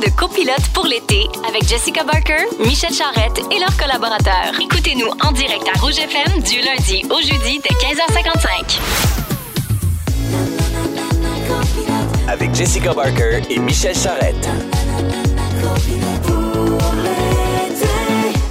[0.00, 4.52] de copilote pour l'été avec Jessica Barker, Michel Charrette et leurs collaborateurs.
[4.60, 8.78] Écoutez-nous en direct à Rouge FM du lundi au jeudi dès 15h55.
[12.28, 14.48] Avec Jessica Barker et Michel Charrette.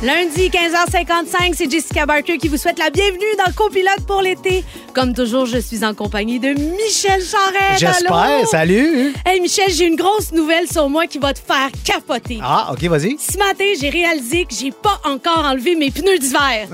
[0.08, 4.64] Lundi, 15h55, c'est Jessica Barker qui vous souhaite la bienvenue dans Copilote pour l'été.
[4.94, 7.78] Comme toujours, je suis en compagnie de Michel Charette.
[7.78, 8.48] J'espère.
[8.48, 9.14] Salut.
[9.26, 12.40] Hey Michel, j'ai une grosse nouvelle sur moi qui va te faire capoter.
[12.42, 13.18] Ah, OK, vas-y.
[13.20, 16.70] Ce matin, j'ai réalisé que j'ai pas encore enlevé mes pneus d'hiver.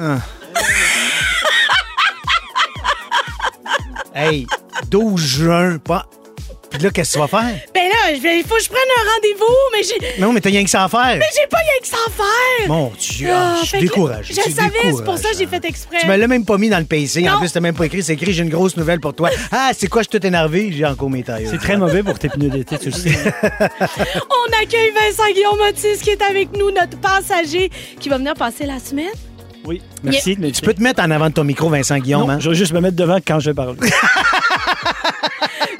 [4.14, 4.46] Hey,
[4.92, 6.06] 12 juin, pas.
[6.74, 7.56] Puis là, qu'est-ce que tu vas faire?
[7.74, 10.64] Ben là, il faut que je prenne un rendez-vous, mais j'ai Non, mais t'as rien
[10.64, 11.18] que ça à faire.
[11.18, 12.68] mais j'ai pas rien que ça à faire.
[12.68, 14.34] Mon Dieu, Ah, ah, je suis découragé.
[14.34, 15.98] Je le savais, c'est pour ça que j'ai fait exprès.
[16.02, 17.28] Tu me l'as même pas mis dans le pacing.
[17.30, 17.40] En Non.
[17.40, 18.02] plus, t'as même pas écrit.
[18.04, 19.30] C'est écrit, j'ai une grosse nouvelle pour toi.
[19.52, 20.72] Ah, c'est quoi, je suis tout énervé?
[20.76, 21.48] J'ai encore mes tailles.
[21.50, 23.12] C'est très mauvais pour tes pneus d'été, tu le sais.
[23.44, 27.70] On accueille Vincent Guillaume Otis qui est avec nous, notre passager
[28.00, 29.12] qui va venir passer la semaine.
[29.66, 30.36] Oui, merci.
[30.40, 32.24] Mais Tu peux te mettre en avant de ton micro, Vincent Guillaume.
[32.24, 32.40] Non, hein?
[32.40, 33.78] je vais juste me mettre devant quand je parle.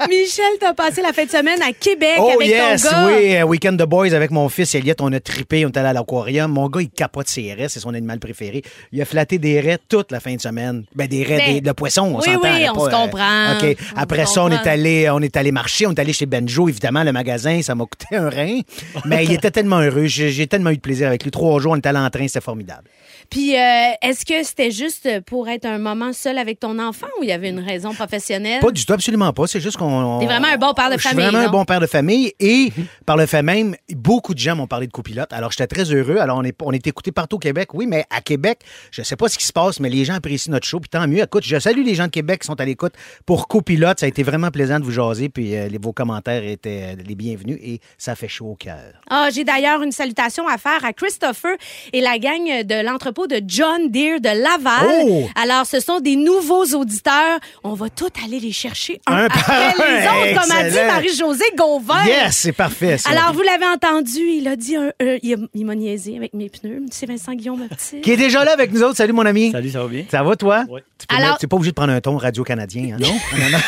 [0.08, 3.06] Michel, t'as passé la fin de semaine à Québec Oh avec yes, ton gars.
[3.06, 5.88] oui, euh, Weekend de Boys avec mon fils Elliot, on a trippé, on est allé
[5.88, 6.50] à l'aquarium.
[6.50, 8.62] Mon gars, il capote ses raies, c'est son animal préféré.
[8.92, 10.84] Il a flatté des raies toute la fin de semaine.
[10.94, 12.52] Ben des raies, Ben, des, de poisson, on oui, s'entend.
[12.54, 13.52] oui, là, on pas, se comprend.
[13.58, 13.76] OK.
[13.96, 16.68] On Après ça, on est allé on est allé marcher, on est allé chez Benjo,
[16.68, 18.60] évidemment, le magasin, ça m'a coûté un rein,
[19.04, 21.30] mais il était tellement heureux, j'ai j'ai tellement eu de plaisir avec lui.
[21.30, 22.84] Trois jours, on était allé en train, c'était formidable.
[23.30, 27.22] Puis, euh, est-ce que c'était juste pour être un moment seul avec ton enfant ou
[27.22, 28.60] il y avait une raison professionnelle?
[28.60, 29.46] Pas du tout, absolument pas.
[29.46, 30.18] C'est juste qu'on.
[30.20, 32.32] T'es vraiment un bon père de Je suis famille, vraiment un bon père de famille
[32.40, 32.72] et
[33.06, 35.32] par le fait même, beaucoup de gens m'ont parlé de copilote.
[35.32, 36.18] Alors j'étais très heureux.
[36.18, 39.16] Alors on est, on est écouté partout au Québec, oui, mais à Québec, je sais
[39.16, 40.80] pas ce qui se passe, mais les gens apprécient notre show.
[40.80, 41.22] Puis tant mieux.
[41.22, 42.94] Écoute, je salue les gens de Québec qui sont à l'écoute
[43.26, 44.00] pour copilote.
[44.00, 45.28] Ça a été vraiment plaisant de vous jaser.
[45.28, 48.92] Puis euh, les, vos commentaires étaient euh, les bienvenus et ça fait chaud au cœur.
[49.10, 51.56] Ah, j'ai d'ailleurs une salutation à faire à Christopher
[51.92, 55.04] et la gang de l'entrepôt de John Deere de Laval.
[55.06, 55.28] Oh!
[55.40, 57.38] Alors, ce sont des nouveaux auditeurs.
[57.62, 60.76] On va tous aller les chercher un, Un par les autres, comme a dit.
[60.86, 62.04] Marie-Josée Gauvin.
[62.06, 62.98] Yes, c'est parfait.
[62.98, 63.10] Ça.
[63.10, 66.82] Alors, vous l'avez entendu, il a dit, un- il, m'a niaisé avec mes pneus.
[66.90, 68.00] C'est Vincent Guillaume, petit.
[68.00, 68.96] qui est déjà là avec nous autres.
[68.96, 69.52] Salut mon ami.
[69.52, 70.04] Salut, ça va bien?
[70.10, 70.64] Ça va toi?
[70.68, 70.80] Oui.
[70.98, 73.08] Tu peux Alors- mettre- pas obligé de prendre un ton radio-canadien, hein, non?
[73.38, 73.58] Non, non.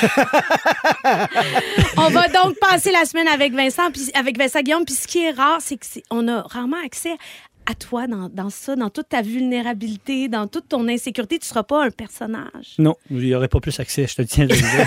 [1.97, 4.85] On va donc passer la semaine avec Vincent, puis avec Vincent Guillaume.
[4.85, 5.79] Puis ce qui est rare, c'est
[6.09, 7.17] qu'on a rarement accès
[7.71, 11.39] à toi dans, dans ça, dans toute ta vulnérabilité, dans toute ton insécurité.
[11.39, 12.75] Tu seras pas un personnage.
[12.79, 14.67] Non, il n'y aurait pas plus accès, je te tiens de le dire.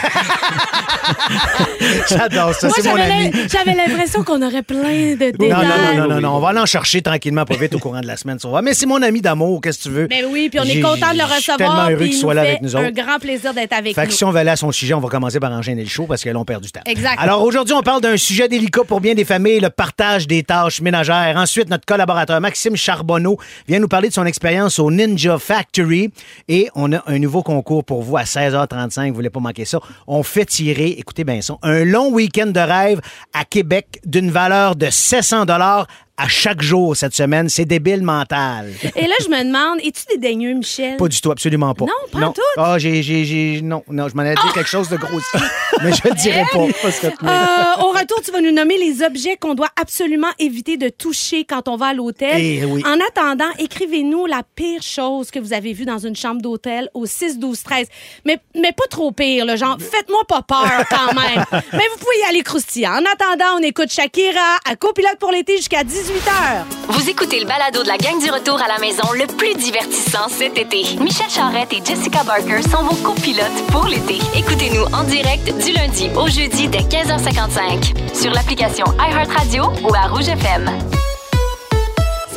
[2.09, 2.67] J'adore ça.
[2.67, 3.31] Moi, C'est mon j'avais ami.
[3.31, 5.50] l'im- j'avais l'impression qu'on aurait plein de détails.
[5.50, 7.79] Non, non, non, non, non, non, on va aller en chercher tranquillement, pas vite au
[7.79, 8.40] courant de la semaine.
[8.40, 8.62] ça va.
[8.62, 10.07] Mais c'est mon ami d'amour, qu'est-ce que tu veux?
[10.07, 11.57] Ben oui, puis on est content de le Je suis recevoir.
[11.57, 12.96] tellement heureux qu'il il soit nous là avec nous un autres.
[12.96, 14.13] grand plaisir d'être avec Fait que nous.
[14.16, 16.23] si on va aller à son sujet, on va commencer par enchaîner le show parce
[16.23, 16.81] que là, on perd du temps.
[16.85, 17.17] Exact.
[17.19, 20.81] Alors aujourd'hui, on parle d'un sujet délicat pour bien des familles, le partage des tâches
[20.81, 21.35] ménagères.
[21.38, 23.38] Ensuite, notre collaborateur Maxime Charbonneau
[23.68, 26.12] vient nous parler de son expérience au Ninja Factory.
[26.47, 29.09] Et on a un nouveau concours pour vous à 16h35.
[29.09, 29.80] Vous voulez pas manquer ça.
[30.07, 33.02] On fait tirer, écoutez bien ça, un long week-end de rêve
[33.34, 35.88] à Québec d'une valeur de 700 dollars
[36.19, 37.50] à chaque jour cette semaine.
[37.50, 38.72] C'est débile mental.
[38.96, 40.97] Et là, je me demande, es-tu dédaigneux, Michel?
[40.97, 41.85] Pas du tout, absolument pas.
[41.85, 42.41] Non, pas en tout?
[42.57, 45.40] Ah, j'ai, j'ai, j'ai, non, non, je m'en allais dire quelque chose de grossier,
[45.81, 46.59] mais je le dirai pas.
[46.59, 51.46] Euh, au retour, tu vas nous nommer les objets qu'on doit absolument éviter de toucher
[51.46, 52.35] quand on va à l'hôtel.
[52.38, 52.84] Eh oui.
[52.85, 57.06] En attendant, écrivez-nous la pire chose que vous avez vue dans une chambre d'hôtel au
[57.06, 57.88] 6 12 13.
[58.25, 61.46] Mais mais pas trop pire, le genre faites-moi pas peur quand même.
[61.52, 62.91] mais vous pouvez y aller croustillant.
[62.91, 66.66] En attendant, on écoute Shakira à copilote pour l'été jusqu'à 18h.
[66.88, 70.28] Vous écoutez le balado de la gang du retour à la maison le plus divertissant
[70.28, 70.97] cet été.
[71.00, 74.18] Michel Charrette et Jessica Barker sont vos copilotes pour l'été.
[74.36, 80.30] Écoutez-nous en direct du lundi au jeudi dès 15h55 sur l'application iHeartRadio ou à Rouge
[80.30, 80.72] FM.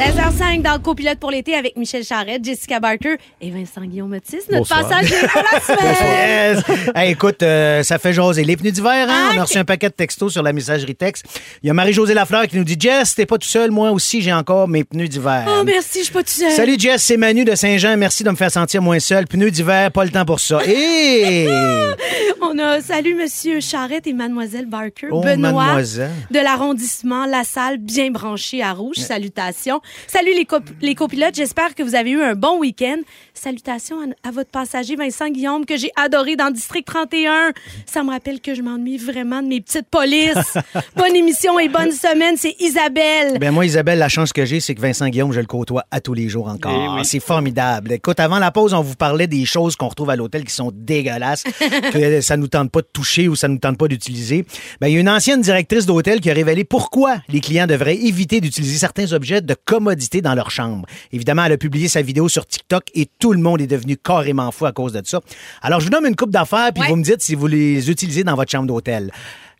[0.02, 4.38] 16h05 dans le copilote pour l'été avec Michel Charrette, Jessica Barker et Vincent Guillaume Otis,
[4.50, 4.88] notre Bonsoir.
[4.88, 6.56] passager pour la semaine.
[6.56, 6.64] Yes!
[6.96, 8.42] Hey, écoute, euh, ça fait jaser.
[8.42, 9.28] Les pneus d'hiver, hein?
[9.30, 11.26] Ah, On a reçu un paquet de textos sur la messagerie texte.
[11.62, 14.22] Il y a Marie-Josée Lafleur qui nous dit Jess, t'es pas tout seul, moi aussi,
[14.22, 15.44] j'ai encore mes pneus d'hiver.
[15.46, 16.50] Oh, merci, je suis pas tout seul.
[16.50, 17.96] Salut Jess, c'est Manu de Saint-Jean.
[17.96, 19.28] Merci de me faire sentir moins seul.
[19.28, 20.58] Pneus d'hiver, pas le temps pour ça.
[20.66, 21.46] Et
[22.44, 25.06] On a salut Monsieur Charrette et Mademoiselle Barker.
[25.12, 26.10] Oh, Benoît mademoiselle.
[26.32, 28.96] de l'arrondissement La Salle, bien branché à rouge.
[28.96, 29.80] Salutations.
[30.06, 32.98] Salut les, cop- les copilotes, j'espère que vous avez eu un bon week-end.
[33.34, 37.52] Salutations à, à votre passager Vincent Guillaume que j'ai adoré dans District 31.
[37.86, 40.56] Ça me rappelle que je m'ennuie vraiment de mes petites polices.
[40.96, 43.38] bonne émission et bonne semaine, c'est Isabelle.
[43.38, 46.00] Ben moi, Isabelle, la chance que j'ai, c'est que Vincent Guillaume, je le côtoie à
[46.00, 47.04] tous les jours Eh encore.
[47.04, 47.92] C'est formidable.
[47.92, 50.70] Écoute, avant la pause, on vous parlait des choses qu'on retrouve à l'hôtel qui sont
[50.74, 51.44] dégueulasses,
[51.92, 54.44] que ça nous tente pas de toucher ou ça nous tente pas d'utiliser.
[54.80, 57.96] Ben, il y a une ancienne directrice d'hôtel qui a révélé pourquoi les clients devraient
[57.96, 60.86] éviter d'utiliser certains objets de commodité dans leur chambre.
[61.12, 64.50] Évidemment, elle a publié sa vidéo sur TikTok et tout le monde est devenu carrément
[64.52, 65.20] fou à cause de ça.
[65.62, 66.88] Alors, je vous donne une coupe d'affaires puis Ouais.
[66.90, 69.10] vous me dites si vous les utilisez dans votre chambre d'hôtel.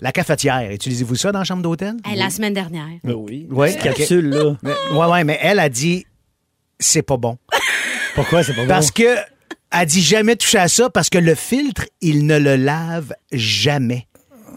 [0.01, 1.95] La cafetière, utilisez-vous ça dans la chambre d'hôtel?
[2.05, 2.87] Hey, la semaine dernière.
[3.05, 3.47] Ben oui.
[3.51, 3.97] Ouais, Petite ok.
[3.97, 4.57] capsule, là.
[4.63, 6.05] Mais- ouais, ouais, mais elle a dit
[6.79, 7.39] c'est pas bon.
[8.15, 8.69] Pourquoi c'est pas bon?
[8.69, 9.17] Parce que
[9.71, 14.07] elle dit jamais toucher à ça parce que le filtre, il ne le lave jamais.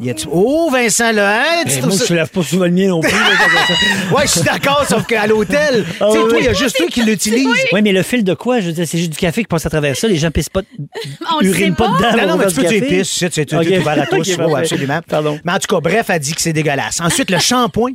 [0.01, 1.63] Y a-tu- Oh, Vincent, là, hein?
[1.65, 3.11] tu trouves moi, ça- je lave pas souvent le mien non plus.
[3.11, 3.83] là, comme ça.
[4.15, 6.29] Ouais, je suis d'accord, sauf qu'à l'hôtel, Ah tu sais, oui.
[6.29, 7.47] toi, il y a juste toi qui l'utilise.
[7.71, 8.59] Oui, mais le fil de quoi?
[8.59, 10.07] Je veux dire, c'est juste du café qui passe à travers ça.
[10.07, 10.61] Les gens pissent pas,
[11.33, 12.11] On le sait urinent pas pas.
[12.11, 12.21] dedans.
[12.27, 14.55] Non, non, mais tu peux épices, c'est ouvert à tous, Ok, ouais, parfait.
[14.59, 14.99] absolument.
[15.07, 15.39] Pardon.
[15.45, 16.99] Mais en tout cas, bref, elle dit que c'est dégueulasse.
[16.99, 17.91] Ensuite, le shampoing.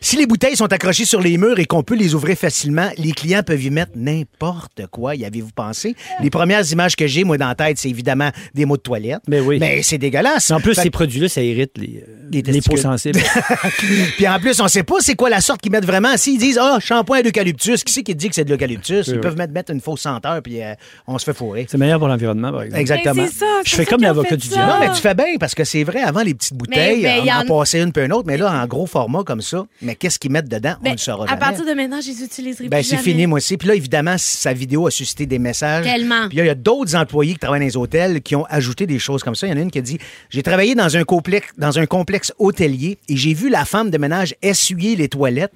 [0.00, 3.12] Si les bouteilles sont accrochées sur les murs et qu'on peut les ouvrir facilement, les
[3.12, 5.14] clients peuvent y mettre n'importe quoi.
[5.14, 5.94] Y avez-vous pensé?
[6.22, 9.20] Les premières images que j'ai, moi, dans la tête, c'est évidemment des mots de toilette.
[9.26, 9.58] Ben oui.
[9.60, 10.50] Mais c'est dégueulasse.
[10.50, 13.20] En plus, Fait ces produits-là, ça irrite les, euh, Les peaux sensibles.
[14.16, 16.16] Puis en plus, on sait pas c'est quoi la sorte qu'ils mettent vraiment.
[16.16, 19.06] S'ils disent ah shampoing d'eucalyptus, qui c'est qui dit que c'est de l'eucalyptus?
[19.08, 19.20] Ils oui.
[19.20, 20.74] peuvent mettre, mettre une fausse senteur puis euh,
[21.06, 21.66] on se fait fourrer.
[21.68, 22.80] c'est meilleur pour l'environnement, par exemple.
[22.80, 23.14] Exactement.
[23.14, 24.72] Ben, c'est ça, Je fais ça comme l'avocat du diable.
[24.72, 27.28] Non, mais tu fais bien parce que c'est vrai, avant les petites bouteilles, ben, on
[27.30, 29.94] en, en- passait une puis une autre, mais là, en gros format comme ça, mais
[29.94, 31.40] qu'est-ce qu'ils mettent dedans, on Ben, ne le saura à jamais.
[31.40, 33.56] partir de maintenant, je les utiliserai Ben, plus c'est fini, moi aussi.
[33.56, 35.84] Puis là, évidemment, sa vidéo a suscité des messages.
[35.84, 36.28] Tellement.
[36.28, 38.86] Puis là, il y a d'autres employés qui travaillent dans les hôtels qui ont ajouté
[38.86, 39.46] des choses comme ça.
[39.46, 39.98] Il y en a une qui a dit
[40.30, 43.98] J'ai travaillé dans un complexe, dans un complexe hôtelier et j'ai vu la femme de
[43.98, 45.52] ménage essuyer les toilettes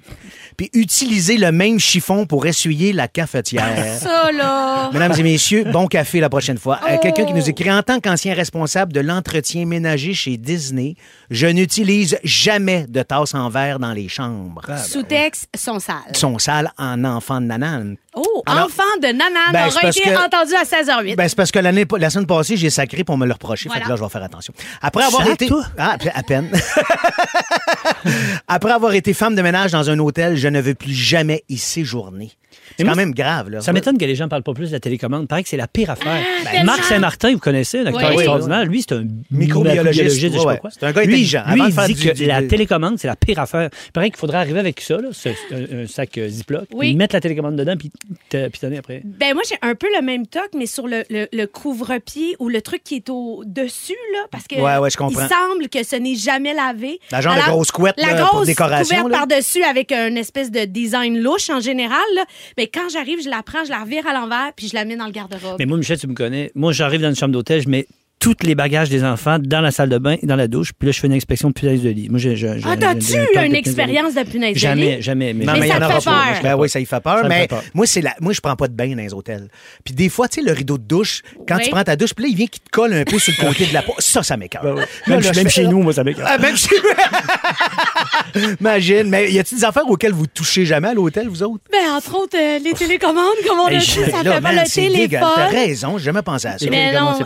[0.57, 3.97] puis utiliser le même chiffon pour essuyer la cafetière.
[3.99, 4.89] Ça, là.
[4.93, 6.79] Mesdames et messieurs, bon café la prochaine fois.
[6.83, 6.99] Euh, Oh.
[7.01, 10.95] Quelqu'un qui nous écrit en tant qu'ancien responsable de l'entretien ménager chez Disney,
[11.31, 14.61] je n'utilise jamais de tasses en verre dans les chambres.
[14.77, 15.97] Sous-texte, sont sales.
[16.15, 17.95] Sont sales en enfant de nanane.
[18.15, 21.15] Oh, Alors- enfant de Nanan Ben, aurait été que- entendu à 16h08.
[21.15, 23.63] Ben, c'est parce que l'année, la semaine passée, j'ai sacré pour me le reprocher.
[23.63, 23.85] Fait Voilà.
[23.85, 24.53] que là, je vais faire attention.
[24.83, 25.47] Après avoir été.
[25.47, 25.63] toi?
[25.79, 26.51] Ah, à peine.
[28.47, 31.57] Après avoir été femme de ménage dans un hôtel, je ne veux plus jamais y
[31.57, 32.31] séjourner.
[32.77, 33.61] C'est quand moi, même grave, là.
[33.61, 35.27] Ça m'étonne que les gens ne parlent pas plus de la télécommande.
[35.27, 36.21] Paraît que c'est la pire affaire.
[36.43, 36.65] Ben, tellement.
[36.65, 38.13] Marc Saint-Martin, vous connaissez, un acteur Oui.
[38.15, 38.65] extraordinaire.
[38.65, 40.03] Lui, c'est un Microbiologiste.
[40.03, 40.57] microbiologiste, je sais Ouais, pas ouais.
[40.59, 40.69] quoi.
[40.71, 41.43] C'est un gars lui, intelligent.
[41.53, 43.69] Lui, Avant il dit du- que du- la télécommande, c'est la pire affaire.
[43.93, 46.87] Paraît qu'il faudrait arriver avec ça, là, ce- un, un sac euh, Ziploc, Oui.
[46.89, 47.91] puis mettre la télécommande dedans, puis
[48.29, 49.01] te pitonner après.
[49.03, 52.49] Ben moi j'ai un peu le même toc mais sur le, le- le couvre-pied ou
[52.49, 55.21] le truc qui est au dessus là parce que Ouais, ouais, je comprends.
[55.21, 56.99] il semble que ce n'est jamais lavé.
[57.11, 59.17] La genre de grosse couette, la là, pour grosse décoration, couverte là.
[59.27, 62.23] par-dessus avec une espèce de design louche en général là.
[62.57, 64.95] Mais quand j'arrive, je la prends, je la revire à l'envers puis je la mets
[64.95, 65.57] dans le garde-robe.
[65.59, 66.51] Mais moi, Michel, tu me connais.
[66.55, 67.87] Moi, j'arrive dans une chambre d'hôtel, je mets
[68.23, 70.85] tous les bagages des enfants dans la salle de bain et dans la douche, puis
[70.87, 72.07] là, je fais une inspection de punaise de lit.
[72.09, 75.01] Moi, j'ai, j'ai- j'ai- Ah, t'as-tu eu une expérience de punaise de Jamais, lit?
[75.01, 75.33] jamais.
[75.33, 76.11] Mais, Non, Mais mais il y ça en te aura fait pas.
[76.33, 76.41] peur.
[76.41, 77.19] Ben oui, ça y fait peur.
[77.21, 77.63] Ça mais fait peur.
[77.73, 78.15] moi, c'est la...
[78.21, 79.49] moi, je prends pas de bain dans les hôtels.
[79.83, 81.63] Puis des fois, tu sais, le rideau de douche, quand Oui.
[81.65, 83.45] tu prends ta douche, puis là, il vient qui te colle un peu sur le
[83.45, 83.93] côté de la peau.
[83.99, 84.63] Ça, ça m'écoeure.
[84.63, 84.75] Ben.
[84.75, 86.25] Là, Même, là, chez nous, moi, ça m'écoeure.
[86.29, 86.69] Ah, même chez
[88.59, 89.09] Imagine.
[89.09, 91.63] Mais y a-t-il des affaires auxquelles vous touchez jamais à l'hôtel, vous autres?
[91.71, 94.73] Ben entre autres euh, les télécommandes comme on a dit, ça fait pas le dégueulasse.
[94.73, 94.81] T'as
[95.49, 95.67] téléphone.
[95.67, 96.65] raison, j'ai jamais pensé à ça.
[96.69, 97.15] Mais non.
[97.17, 97.25] c'est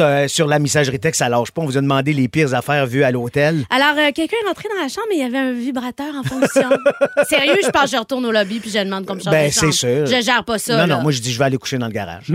[0.00, 1.62] euh, sur la messagerie texte, ça lâche pas.
[1.62, 3.64] On vous a demandé les pires affaires vues à l'hôtel.
[3.70, 6.22] Alors, euh, quelqu'un est rentré dans la chambre et il y avait un vibrateur en
[6.22, 6.68] fonction.
[7.28, 9.72] Sérieux, je pense que je retourne au lobby puis je demande comme change Ben, c'est
[9.72, 10.06] sûr.
[10.06, 10.72] Je gère pas ça.
[10.74, 10.96] non, là.
[10.96, 12.32] non, moi, je dis, je vais aller coucher dans le garage.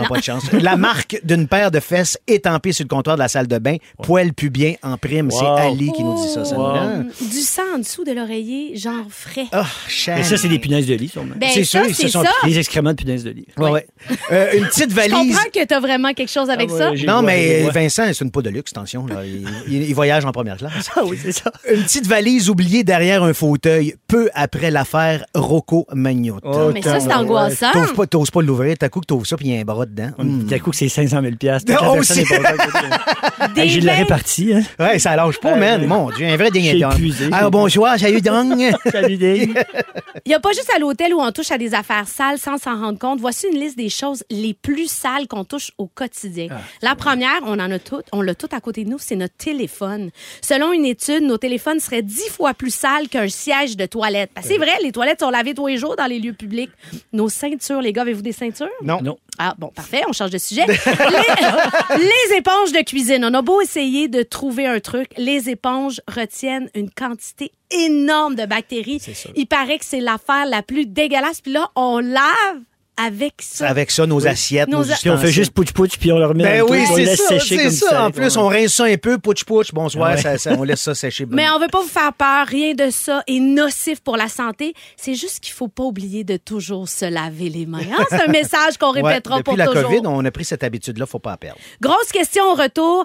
[0.00, 0.52] Je prends pas de chance.
[0.52, 3.76] La marque d'une paire de fesses étampée sur le comptoir de la salle de bain,
[4.02, 5.30] poil pubien en prime.
[5.30, 5.44] C'est.
[5.44, 6.44] Ali qui nous dit ça.
[6.44, 6.66] ça Wow.
[6.66, 7.06] Hein?
[7.20, 9.46] Du sang en dessous de l'oreiller, genre frais.
[9.52, 10.16] Oh, cher.
[10.18, 11.34] Mais ça, c'est des punaises de lit, sûrement.
[11.36, 12.30] ben, c'est ça, sûr, c'est sont ça.
[12.44, 13.46] Les excréments de punaises de lit.
[13.56, 13.86] Ouais, ouais.
[14.32, 15.12] Euh, une petite Je valise.
[15.34, 17.06] comprends que t'as vraiment quelque chose avec Ah ouais, ça.
[17.06, 17.70] Non, mais ouais.
[17.70, 19.06] Vincent, c'est une peau de luxe, attention.
[19.06, 19.24] Là.
[19.24, 20.90] Il, il- il voyage en première classe.
[20.96, 21.50] Ah oui, c'est ça.
[21.72, 26.48] Une petite valise oubliée derrière un fauteuil, peu après l'affaire Rocco Magnotta.
[26.50, 27.70] Oh, Mais ça, c'est angoissant.
[27.72, 29.86] T'oses pas, pas l'ouvrir, t'as coup que t'ouvres ça, puis il y a un bras
[29.88, 30.10] dedans.
[30.18, 30.44] Hmm.
[30.44, 31.72] D'un coup, que c'est 500 000 piastres.
[31.72, 33.54] Toute la Oh, personne aussi.
[33.54, 34.52] Des Hey, J'ai de la bains- répartie.
[34.54, 34.62] Hein.
[34.78, 35.86] Ouais, ça lâche pas, Ouais, man.
[35.86, 37.28] Mon Dieu, un vrai ding épuisé.
[37.32, 38.54] Alors, bonsoir, salut, Dong.
[38.92, 39.18] Salut.
[40.24, 42.58] Il n'y a pas juste à l'hôtel où on touche à des affaires sales sans
[42.58, 43.20] s'en rendre compte.
[43.20, 46.48] Voici une liste des choses les plus sales qu'on touche au quotidien.
[46.82, 49.36] La première, on en a toutes, on l'a tout à côté de nous, c'est notre
[49.36, 50.10] téléphone.
[50.42, 54.30] Selon une étude, nos téléphones seraient dix fois plus sales qu'un siège de toilette.
[54.34, 56.70] Ben, c'est vrai, les toilettes sont lavées tous les jours dans les lieux publics.
[57.12, 58.68] Nos ceintures, les gars, avez-vous des ceintures?
[58.82, 59.00] Non.
[59.02, 59.16] Non.
[59.38, 60.66] Ah, bon, parfait, on change de sujet.
[60.66, 63.24] les, les éponges de cuisine.
[63.24, 68.46] On a beau essayer de trouver un truc, les éponges retiennent une quantité énorme de
[68.46, 69.00] bactéries.
[69.36, 71.40] Il paraît que c'est l'affaire la plus dégueulasse.
[71.40, 72.60] Puis là, on lave
[73.00, 73.68] avec ça.
[73.68, 76.42] Avec ça, nos assiettes, nos, Nos- Puis on fait juste pouch-pouch, puis on le remet
[76.44, 78.04] Ben dans oui, c'est laisse ça, sécher c'est comme ça.
[78.06, 78.42] En plus, ouais.
[78.42, 80.16] on rince ça un peu, pouch pouch, bonsoir, ouais.
[80.20, 81.26] ça- ça- on laisse ça sécher.
[81.30, 84.74] Mais on veut pas vous faire peur, rien de ça est nocif pour la santé.
[84.96, 87.78] C'est juste qu'il faut pas oublier de toujours se laver les mains.
[87.80, 88.04] hein?
[88.10, 89.82] C'est un message qu'on Ouais, répétera depuis pour la toujours.
[89.84, 91.58] COVID, on a pris cette habitude-là, faut pas la perdre.
[91.80, 93.04] Grosse question au retour.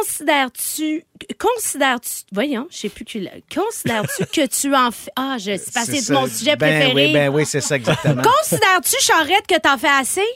[0.00, 1.04] Considères-tu,
[1.38, 3.18] considères-tu, voyons, je sais plus que,
[3.54, 7.06] considères-tu que tu en fais, ah, je suis passée C'est mon sujet ben préféré.
[7.06, 8.22] Oui, ben oui, c'est ça exactement.
[8.22, 10.26] Considères-tu, Charrette, que t'en fais assez?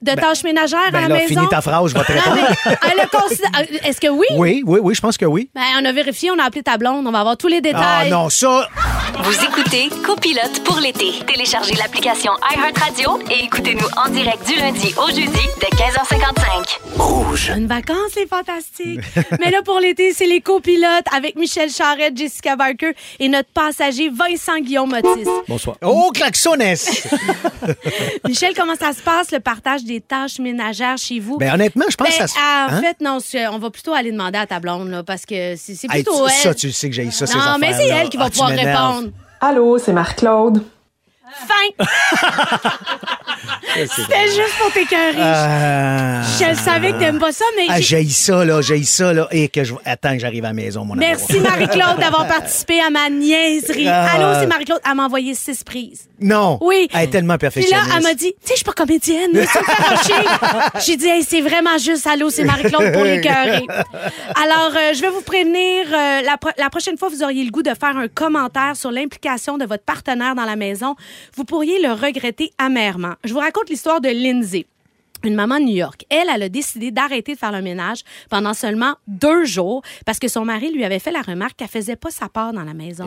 [0.00, 1.26] De tâches ménagères à ben la là, maison?
[1.28, 2.48] finis ta phrase, je vais te Non, répondre.
[2.66, 4.26] mais, elle le considère- euh, Est-ce que oui?
[4.36, 5.50] Oui, oui, oui, je pense que oui.
[5.54, 7.60] Ben, on a vérifié, on a appelé ta blonde, on va avoir tous les Ah
[7.60, 8.10] détails.
[8.10, 8.68] non, ça,
[9.22, 11.12] Vous écoutez Copilote pour l'été.
[11.26, 16.78] Téléchargez l'application iHeartRadio et écoutez-nous en direct du lundi au jeudi dès 15h55.
[16.96, 17.52] Rouge.
[17.56, 19.00] Une vacance, c'est fantastique.
[19.44, 24.08] Mais là, pour l'été, c'est les copilotes avec Michel Charette, Jessica Barker et notre passager
[24.10, 25.28] Vincent Guillaume Otis.
[25.48, 25.76] Bonsoir.
[25.82, 27.08] oh, klaxonnesse!
[28.28, 31.38] Michel, comment ça se passe, le partage des tâches ménagères chez vous?
[31.38, 32.38] ben honnêtement, je pense Ben, que ça se...
[32.38, 32.80] En Hein?
[32.80, 35.74] fait, non, c'est- on va plutôt aller demander à ta blonde, là, parce que c'est
[35.74, 36.40] c'est Hey, plutôt tu- elle.
[36.42, 38.02] Ça, tu sais que j'ai ça, ces non, mais c'est affaires-là.
[38.02, 38.94] elle qui va Ah, tu pouvoir m'énerves.
[38.96, 39.12] répondre.
[39.40, 40.62] Allô, c'est Marc-Claude.
[41.46, 41.84] Fin!
[43.76, 45.16] C'était juste pour t'écœurer.
[45.20, 46.22] Ah.
[46.22, 49.28] Je savais que t'aimes pas ça, mais Ah, j'ai- ça, là, j'ai ça, là.
[49.30, 49.74] Et que je...
[49.84, 51.06] Attends que j'arrive à la maison, mon amour.
[51.06, 53.86] Merci Marie-Claude d'avoir participé à ma niaiserie.
[53.88, 54.10] Ah.
[54.14, 54.80] Allô, c'est Marie-Claude.
[54.88, 56.08] Elle m'a envoyé six prises.
[56.20, 56.58] Non.
[56.60, 56.88] Oui.
[56.92, 57.92] Elle est tellement Puis là, perfectionniste.
[57.96, 59.30] elle m'a dit, tu sais, je suis pas comédienne.
[60.84, 63.64] J'ai dit, hey, c'est vraiment juste, allô, c'est Marie-Claude pour l'écœurer.
[64.42, 67.50] Alors, euh, je vais vous prévenir, euh, la, pro- la prochaine fois, vous auriez le
[67.50, 70.96] goût de faire un commentaire sur l'implication de votre partenaire dans la maison.
[71.34, 73.14] Vous pourriez le regretter amèrement.
[73.24, 74.66] Je vous raconte l'histoire de Lindsay.
[75.28, 76.06] Une maman de New York.
[76.08, 80.26] Elle, elle a décidé d'arrêter de faire le ménage pendant seulement deux jours parce que
[80.26, 83.04] son mari lui avait fait la remarque qu'elle faisait pas sa part dans la maison.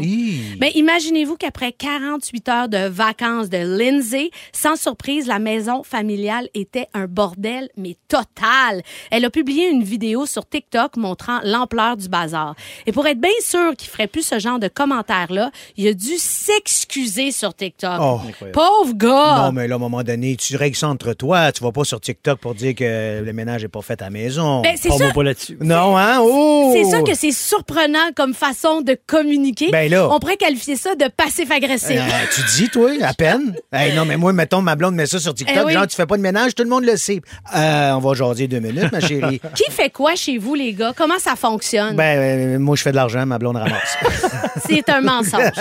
[0.60, 6.90] Mais imaginez-vous qu'après 48 heures de vacances de Lindsay, sans surprise, la maison familiale était
[6.94, 8.84] un bordel, mais total.
[9.10, 12.54] Elle a publié une vidéo sur TikTok montrant l'ampleur du bazar.
[12.86, 16.20] Et pour être bien sûr qu'il ferait plus ce genre de commentaires-là, il a dû
[16.20, 18.00] s'excuser sur TikTok.
[18.00, 18.22] Oh.
[18.54, 19.46] Pauvre gars!
[19.46, 21.52] Non, mais là, à un moment donné, tu règles ça entre toi.
[21.52, 22.11] Tu vas pas sur TikTok
[22.42, 24.62] pour dire que le ménage est pas fait à la maison.
[24.62, 25.58] Ben, c'est Pas pas là-dessus.
[25.62, 26.20] Non, hein?
[26.22, 26.72] Oh!
[26.74, 29.70] C'est ça que c'est surprenant comme façon de communiquer.
[29.72, 30.10] Ben là.
[30.12, 32.00] On pourrait qualifier ça de passif-agressif.
[32.00, 33.56] Euh, tu dis, toi, à peine?
[33.74, 35.58] Hey, non, mais moi, mettons, ma blonde met ça sur TikTok.
[35.62, 35.74] Eh oui.
[35.74, 37.22] Genre, tu fais pas de ménage, tout le monde le sait.
[37.56, 39.40] Euh, on va jaser deux minutes, ma chérie.
[39.56, 40.94] Qui fait quoi chez vous, les gars?
[40.96, 41.96] Comment ça fonctionne?
[41.96, 43.98] Ben, euh, moi, je fais de l'argent, ma blonde ramasse.
[44.68, 45.52] C'est un mensonge.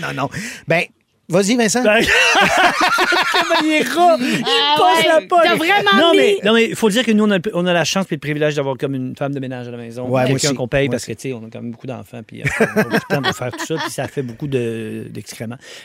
[0.00, 0.28] non, non.
[0.66, 0.84] Ben,
[1.32, 1.82] vas-y, Vincent.
[1.82, 2.02] Ben,
[3.32, 4.16] Comment il est rat?
[4.20, 5.08] Il passe ouais.
[5.08, 5.40] la poche.
[5.44, 7.66] T'as vraiment non, mis- mais Non, mais il faut dire que nous, on a, on
[7.66, 10.06] a la chance et le privilège d'avoir comme une femme de ménage à la maison.
[10.08, 12.20] Ouais, Quelqu'un qu'on paye Moi parce que, tu sais, on a quand même beaucoup d'enfants.
[12.26, 13.74] Puis euh, on a beaucoup de temps pour faire tout ça.
[13.76, 15.58] Puis ça fait beaucoup de- d'excréments.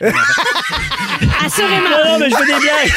[1.64, 1.88] Assurément.
[1.90, 2.92] non, non, mais je fais des blagues.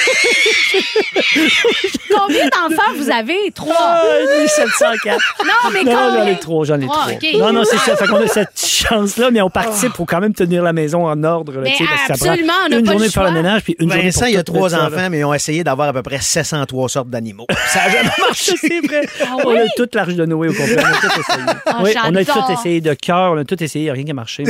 [2.16, 3.52] Combien d'enfants vous avez?
[3.54, 3.76] Trois.
[3.78, 4.04] Ah,
[4.48, 5.18] 704.
[5.46, 6.26] Non, mais Non, j'en combien?
[6.34, 7.40] ai trois, j'en ai Trois, trois.
[7.40, 7.96] Non, non, c'est ça.
[7.96, 11.24] Fait qu'on a cette chance-là, mais on participe pour quand même tenir la maison en
[11.24, 11.54] ordre.
[11.54, 13.24] là, Mais parce que ça prend absolument, on n'a une pas journée le de faire
[13.24, 13.42] le choix.
[13.42, 15.34] ménage, puis une journée Vincent, pour il y a trois ça, enfants, mais ils ont
[15.34, 17.48] essayé d'avoir à peu près 703 sortes d'animaux.
[17.68, 18.54] Ça a jamais marché.
[18.58, 19.08] C'est vrai.
[19.22, 20.76] Ah On a toute l'arche de Noé au complet.
[20.78, 21.44] On a tout essayé.
[21.68, 23.94] Oh, oui, on a tout essayé de cœur, on a tout essayé, il n'y a
[23.94, 24.44] rien qui a marché.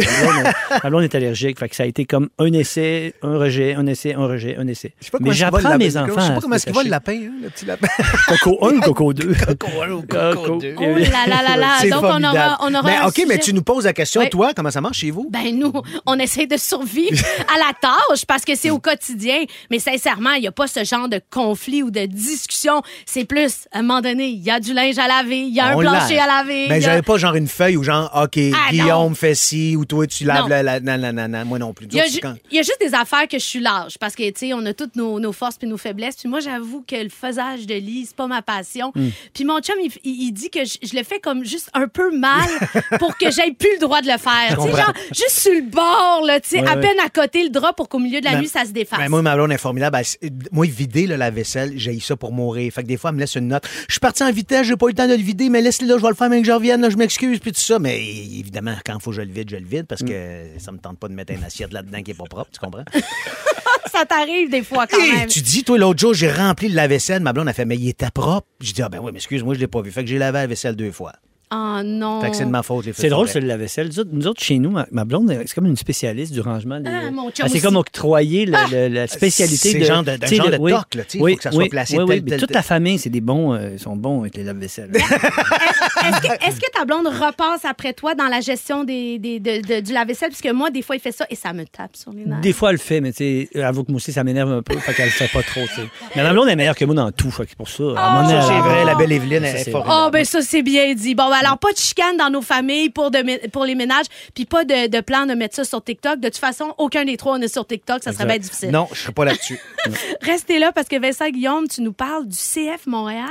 [0.84, 1.60] Ma blonde est allergique.
[1.60, 4.68] Fait que ça a été comme un essai, un rejet, un essai, un rejet, un
[4.68, 4.94] essai.
[5.00, 6.10] Je sais pas Mais j'apprends le mes lapin.
[6.12, 6.22] enfants.
[6.22, 7.88] Je sais pas comment est-ce qu'il va le lapin, hein, le petit lapin.
[8.28, 9.34] Coco 1 ou Coco 2?
[9.34, 10.76] Coco un ou Coco deux.
[10.78, 11.90] Oh là là là là.
[11.90, 14.30] Donc, on aura, on aura Mais un OK, mais tu nous poses la question, Oui.
[14.30, 15.28] toi, comment ça marche chez vous?
[15.30, 15.72] Ben nous,
[16.06, 19.44] on essaie de survivre à la tâche parce que c'est au quotidien.
[19.70, 22.82] Mais sincèrement, il n'y a pas ce genre de conflit ou de discussion.
[23.06, 25.60] C'est plus, à un moment donné, il y a du linge à laver, il y
[25.60, 26.24] a un plancher lave.
[26.30, 26.68] à laver.
[26.68, 29.14] Ben, il y a- j'avais pas genre une feuille où genre, OK, Ah, Guillaume non.
[29.16, 30.48] fait ci, ou toi, tu laves Non.
[30.48, 31.88] la, la- Non, non, non, non, moi non plus.
[31.92, 33.60] Il y, y a juste des affaires que je suis
[34.00, 36.16] parce que, tu sais, on a toutes nos, nos forces puis nos faiblesses.
[36.16, 38.92] Puis moi, j'avoue que le faisage de lit, c'est pas ma passion.
[38.96, 39.10] Hmm.
[39.34, 42.48] Puis mon chum, il, dit que je, je le fais comme juste un peu mal
[43.00, 44.58] pour que j'aie plus le droit de le faire.
[44.58, 46.82] Tu sais, genre, juste sur le bord, là, tu sais, Ouais, à ouais.
[46.82, 49.00] peine à côté le drap pour qu'au milieu de la Ben, nuit, ça se défasse.
[49.00, 49.98] Ben, moi, ma blonde est formidable.
[50.22, 52.72] Elle moi, vider là, la vaisselle, j'ai ça pour mourir.
[52.72, 53.68] Fait que des fois, elle me laisse une note.
[53.88, 55.88] Je suis parti en vitesse, j'ai pas eu le temps de le vider, mais laisse-le
[55.88, 57.80] là, je vais le faire, mais que je revienne, là, je m'excuse, puis tout ça.
[57.80, 60.72] Mais évidemment, quand il faut que je le vide, je le vide, parce que ça
[60.72, 62.84] me tente pas de mettre une assiette là-dedans qui est pas propre, tu comprends?
[63.92, 65.28] ça t'arrive des fois quand même.
[65.28, 67.22] tu dis, toi, l'autre jour, j'ai rempli le lave-vaisselle.
[67.22, 68.48] Ma blonde a fait, mais il était propre.
[68.60, 69.92] Je dis, ah ben oui, mais excuse-moi, je l'ai pas vu.
[69.92, 71.14] Fait que j'ai lavé la vaisselle deux fois.
[71.54, 72.22] Oh non.
[72.22, 73.88] Fait que c'est de ma faute, C'est de drôle, c'est le lave-vaisselle.
[73.88, 76.80] Nous autres, nous autres, chez nous, ma, ma blonde, c'est comme une spécialiste du rangement.
[76.80, 77.62] des- Ah, mon chum Elle s'est aussi.
[77.66, 79.84] comme octroyé le- le- la spécialité c'est de.
[79.84, 81.44] genre de- sais, genre le- de oui, toc, là, tu sais, il oui, faut que
[81.44, 83.54] ça soit oui, placé oui, tel, oui, mais tel, toute la famille, c'est des bons,
[83.54, 84.92] euh, ils sont bons avec les lave-vaisselle.
[84.96, 89.94] Est-ce que, ta blonde repasse après toi dans la gestion des, des- de- de- du
[89.94, 90.30] lave-vaisselle?
[90.30, 92.40] Parce que moi, des fois, il fait ça et ça me tape sur les nerfs.
[92.42, 94.62] Des fois, elle le fait, mais tu sais, avoue que moi aussi, ça m'énerve un
[94.62, 95.88] peu, fait qu'elle le fait pas trop, tu sais.
[96.16, 97.84] Mais ma blonde est meilleure que moi dans tout, fait que pour ça.
[97.96, 100.04] Ça, c'est vrai, la belle Evelyne, elle est c'est formidable.
[100.08, 101.14] Oh, ben ça, c'est bien dit.
[101.16, 104.06] Bon, ben, alors, pas de chicane dans nos familles pour, de, mé- pour les ménages,
[104.34, 106.20] puis pas de, de plan de mettre ça sur TikTok.
[106.20, 108.04] De toute façon, aucun des trois, on est sur TikTok.
[108.04, 108.70] Ça serait bien difficile.
[108.72, 109.60] Non, je serais pas là-dessus.
[110.22, 113.26] Restez là parce que Vincent Guillaume, tu nous parles du CF Montréal?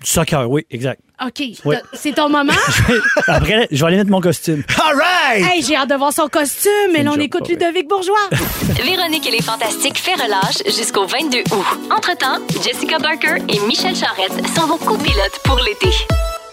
[0.00, 1.00] Du soccer, oui, exact.
[1.24, 1.42] OK.
[1.64, 1.76] Oui.
[1.94, 2.52] C'est ton moment?
[3.26, 4.62] Après, je vais aller mettre mon costume.
[4.84, 5.44] All right!
[5.54, 6.70] hey, j'ai hâte de voir son costume.
[6.92, 7.48] Mais une là, on écoute pas.
[7.48, 8.28] Ludovic Bourgeois.
[8.84, 11.66] Véronique et les Fantastiques fait relâche jusqu'au 22 août.
[11.90, 15.88] Entre-temps, Jessica Barker et Michel Charrette sont vos copilotes pour l'été.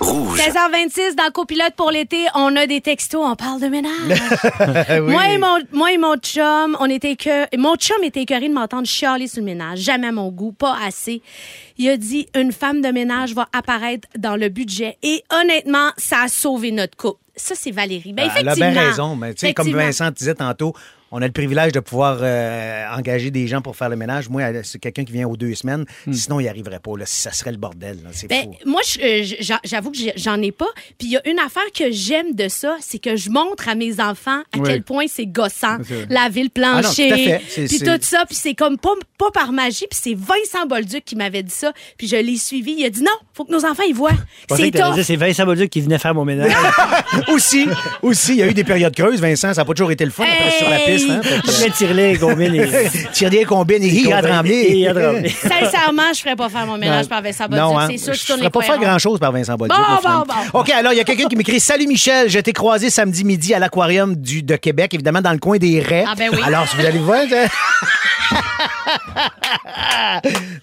[0.04, 0.38] Rouge.
[0.40, 3.92] 16h26 dans Copilote pour l'été, on a des textos, on parle de ménage.
[4.90, 5.12] Oui.
[5.12, 8.54] moi, et mon, moi et mon chum, on était que mon chum était écœuré de
[8.54, 9.80] m'entendre chialer sur le ménage.
[9.80, 11.22] Jamais à mon goût, pas assez.
[11.78, 16.24] Il a dit une femme de ménage va apparaître dans le budget et honnêtement, ça
[16.24, 17.20] a sauvé notre couple.
[17.36, 18.14] Ça, c'est Valérie.
[18.14, 19.16] Ben, Elle a bien raison.
[19.16, 19.72] Mais, tu sais, comme.
[19.72, 20.74] Vincent disait tantôt,
[21.16, 24.30] on a le privilège de pouvoir euh, engager des gens pour faire le ménage.
[24.30, 25.86] Moi, c'est quelqu'un qui vient aux deux semaines.
[26.12, 26.98] Sinon, il n'y arriverait pas.
[26.98, 27.06] Là.
[27.06, 27.98] Ça serait le bordel.
[28.04, 28.10] là.
[28.14, 28.70] C'est Ben, fou.
[28.70, 30.68] moi, je- euh, j'a- j'avoue que j'en ai pas.
[30.98, 33.76] Puis il y a une affaire que j'aime de ça, c'est que je montre à
[33.76, 34.62] mes enfants à Oui.
[34.66, 36.06] quel point c'est gossant, C'est vrai.
[36.10, 37.42] laver le Ah non, plancher, tout à fait.
[37.48, 38.26] C'est- puis c'est- tout ça.
[38.28, 39.86] Puis c'est comme pas, pas par magie.
[39.90, 41.74] Puis c'est Vincent Bolduc qui m'avait dit ça.
[41.98, 42.76] Puis je l'ai suivi.
[42.80, 44.12] Il a dit non, faut que nos enfants ils voient.
[44.50, 44.72] C'est
[45.04, 46.52] C'est Vincent Bolduc qui venait faire mon ménage.
[47.30, 47.68] aussi,
[48.02, 49.54] aussi, il y a eu des périodes creuses, Vincent.
[49.54, 50.96] Ça n'a pas toujours été le fun après, sur la Hey!
[50.96, 51.10] piste.
[51.10, 51.22] Hein?
[51.24, 52.68] Fait que, Je vais tirer les combines et.
[53.14, 54.66] Tire des combines et hi, à trembler.
[54.70, 55.30] Et à trembler.
[55.30, 57.60] Sincèrement, je ferais pas faire mon ménage par Vincent Bolduc.
[57.60, 57.88] Non, hein.
[57.92, 59.78] C'est sûr que je tourne ferais les pas faire grand-chose par Vincent Bolduc.
[59.78, 60.60] Bon, bon, bon.
[60.60, 63.54] OK, alors, il y a quelqu'un qui m'écrit «Salut Michel, je t'ai croisé samedi midi
[63.54, 66.06] à l'aquarium du- de Québec, évidemment dans le coin des Raies.
[66.08, 66.40] Ah, ben oui.
[66.46, 67.22] Alors, si vous allez voir...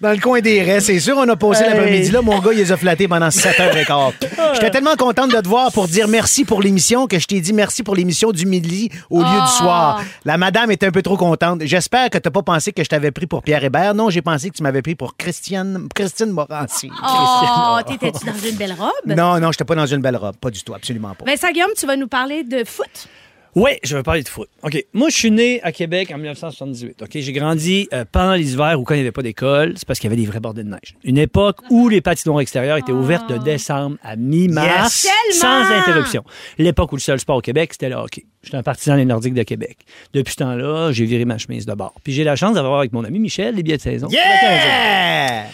[0.01, 1.69] dans le coin des Raies, c'est sûr, on a passé Hey.
[1.71, 2.21] l'après-midi là.
[2.21, 4.13] Mon gars, il les a flattés pendant 7h15.
[4.53, 7.53] J'étais tellement contente de te voir pour dire merci pour l'émission que je t'ai dit
[7.53, 9.45] merci pour l'émission du midi au lieu Ah.
[9.45, 10.03] du soir.
[10.25, 11.61] La madame était un peu trop contente.
[11.63, 13.93] J'espère que t'as pas pensé que je t'avais pris pour Pierre Hébert.
[13.93, 16.89] Non, j'ai pensé que tu m'avais pris pour Christiane, Christine Morancy.
[17.03, 18.91] Oh, t'étais-tu dans une belle robe?
[19.15, 20.35] Non, non, j'étais pas dans une belle robe.
[20.37, 21.25] Pas du tout, absolument pas.
[21.25, 23.07] Vincent Guillaume, tu vas nous parler de foot?
[23.53, 24.47] Oui, je vais parler de foot.
[24.63, 24.85] OK.
[24.93, 27.01] Moi, je suis né à Québec en 1978.
[27.01, 27.09] OK.
[27.13, 29.99] J'ai grandi euh, pendant les hivers où quand il n'y avait pas d'école, c'est parce
[29.99, 30.95] qu'il y avait des vrais bordées de neige.
[31.03, 35.37] Une époque où les patinoires extérieures étaient ouvertes de décembre à mi-mars Yes.
[35.39, 35.81] sans Tellement!
[35.81, 36.23] interruption.
[36.57, 38.25] L'époque où le seul sport au Québec, c'était le hockey.
[38.41, 39.77] J'étais un partisan des Nordiques de Québec.
[40.13, 41.93] Depuis ce temps-là, j'ai viré ma chemise de bord.
[42.03, 44.07] Puis j'ai la chance d'avoir avec mon ami Michel les billets de saison.
[44.09, 45.47] Yeah!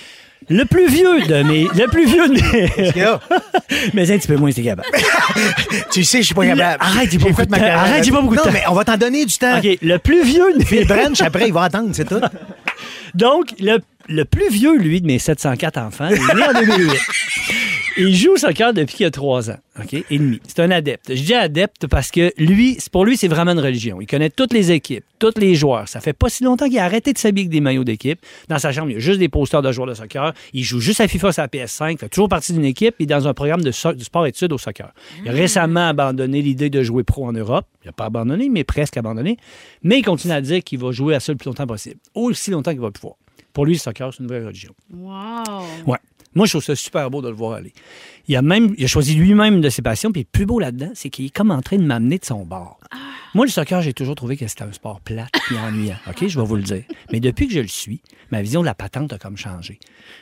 [0.50, 1.64] Le plus vieux de mes...
[1.64, 2.70] Le plus vieux de mes...
[3.94, 4.88] Mais un petit peu moins, c'était capable.
[5.92, 6.78] tu sais, je suis pas capable.
[6.80, 7.66] Arrête, j'ai pas beaucoup de ma temps.
[7.66, 8.52] Arrête, j'ai pas beaucoup de non, temps.
[8.54, 9.58] mais on va t'en donner du temps.
[9.58, 9.78] OK.
[9.82, 10.66] Le plus vieux de mes...
[10.66, 12.22] Phil Branch, après, il va attendre, c'est tout.
[13.14, 16.92] Donc, le, le plus vieux, lui, de mes 704 enfants, il est né en 2008.
[18.00, 20.40] Il joue au soccer depuis qu'il a trois ans, OK, et demi.
[20.48, 21.16] C'est un adepte.
[21.16, 24.00] Je dis adepte parce que lui, pour lui, c'est vraiment une religion.
[24.02, 25.88] Il connaît toutes les équipes, tous les joueurs.
[25.88, 28.20] Ça fait pas si longtemps qu'il a arrêté de s'habiller avec des maillots d'équipe.
[28.50, 30.34] Dans sa chambre, il y a juste des posters de joueurs de soccer.
[30.54, 33.08] Il joue juste à FIFA sur la PS5, il fait toujours partie d'une équipe, puis
[33.08, 34.92] dans un programme de, so- de sport-études au soccer.
[35.24, 37.66] Il a récemment abandonné l'idée de jouer pro en Europe.
[37.84, 39.38] Il n'a pas abandonné, mais presque abandonné.
[39.82, 41.98] Mais il continue à dire qu'il va jouer à ça le plus longtemps possible.
[42.14, 43.16] Aussi longtemps qu'il va pouvoir.
[43.54, 44.72] Pour lui, le soccer, c'est une vraie religion.
[44.94, 45.42] Wow.
[45.88, 45.98] Ouais.
[46.38, 47.74] Moi, je trouve ça super beau de le voir aller.
[48.28, 50.92] Il a même, il a choisi lui-même de ses passions, puis le plus beau là-dedans,
[50.94, 52.80] c'est qu'il est comme en train de m'amener de son bord.
[53.34, 55.98] Moi, le soccer, j'ai toujours trouvé que c'était un sport plat et ennuyant.
[56.08, 56.84] OK, je vais vous le dire.
[57.12, 59.80] Mais depuis que je le suis, ma vision de la patente a comme changé.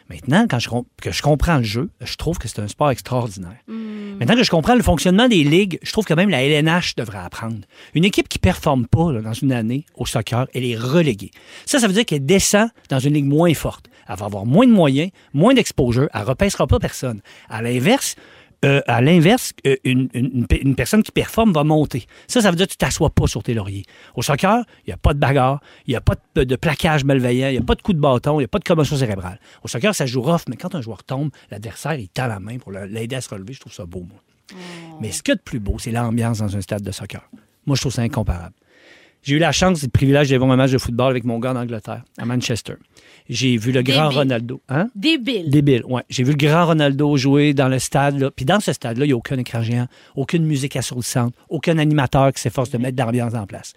[0.10, 0.69] Maintenant, quand je,
[1.01, 3.58] que je comprends le jeu, je trouve que c'est un sport extraordinaire.
[3.67, 7.19] Maintenant que je comprends le fonctionnement des ligues, je trouve que même la LNH devrait
[7.19, 7.58] apprendre.
[7.93, 11.32] Une équipe qui performe pas là, dans une année au soccer, elle est reléguée.
[11.65, 13.89] Ça, ça veut dire qu'elle descend dans une ligue moins forte.
[14.07, 17.21] Elle va avoir moins de moyens, moins d'exposure, elle repêchera pas personne.
[17.49, 18.15] À l'inverse,
[18.63, 22.05] euh, à l'inverse, euh, une, une- une pe- une personne qui performe va monter.
[22.27, 23.83] Ça, ça veut dire que tu t'assois pas sur tes lauriers.
[24.15, 27.03] Au soccer, il n'y a pas de bagarre, il n'y a pas de, de plaquage
[27.03, 28.95] malveillant, il n'y a pas de coup de bâton, il n'y a pas de commotion
[28.95, 29.39] cérébrale.
[29.63, 32.57] Au soccer, ça joue rough, mais quand un joueur tombe, l'adversaire, il tend la main
[32.57, 33.53] pour l'aider à se relever.
[33.53, 34.19] Je trouve ça beau, moi.
[35.01, 37.21] Mais ce qu'il y a de plus beau, c'est l'ambiance dans un stade de soccer.
[37.65, 38.53] Moi, je trouve ça incomparable.
[39.23, 41.39] J'ai eu la chance et le privilège d'aller voir un match de football avec mon
[41.39, 42.75] gars en Angleterre, à Manchester.
[43.27, 44.09] J'ai vu le grand.
[44.09, 44.61] Ronaldo.
[44.69, 44.88] Hein?
[44.95, 45.49] Débile.
[45.49, 46.03] Débile, ouais.
[46.09, 48.19] J'ai vu le grand Ronaldo jouer dans le stade.
[48.19, 48.29] Là.
[48.31, 52.31] Puis dans ce stade-là, il n'y a aucun écran géant, aucune musique assourdissante, aucun animateur
[52.33, 53.73] qui s'efforce de mettre de l'ambiance en place.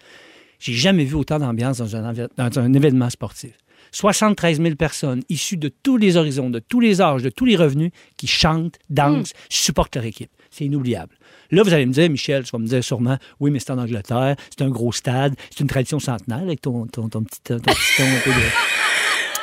[0.59, 3.51] J'ai jamais vu autant d'ambiance dans un, envi- dans un événement sportif.
[3.91, 7.55] 73 000 personnes issues de tous les horizons, de tous les âges, de tous les
[7.55, 10.29] revenus qui chantent, dansent, supportent leur équipe.
[10.51, 11.15] C'est inoubliable.
[11.51, 13.79] Là, vous allez me dire, Michel, tu vas me dire sûrement, oui, mais c'est en
[13.79, 17.57] Angleterre, c'est un gros stade, c'est une tradition centenaire avec ton, ton, ton petit, ton
[17.59, 18.35] petit ton un peu de...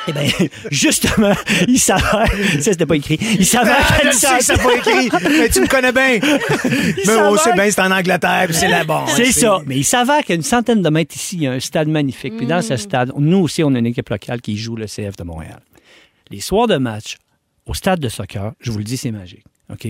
[0.07, 1.33] Eh bien, justement,
[1.67, 2.27] il s'avère,
[2.59, 5.67] ça c'était pas écrit, il s'avère Ah, qu'à que ça pas écrit, mais tu me
[5.67, 6.19] connais bien.
[7.05, 9.05] Mais on sait bien, c'est en Angleterre, puis c'est là-bas.
[9.15, 9.61] C'est ça.
[9.65, 12.35] Mais il s'avère qu'à une centaine de mètres ici, il y a un stade magnifique.
[12.37, 12.61] Puis dans Mm.
[12.63, 15.59] ce stade, nous aussi, on a une équipe locale qui joue le CF de Montréal.
[16.31, 17.17] Les soirs de match,
[17.65, 19.43] au stade de soccer, je vous le dis, c'est magique.
[19.71, 19.87] OK?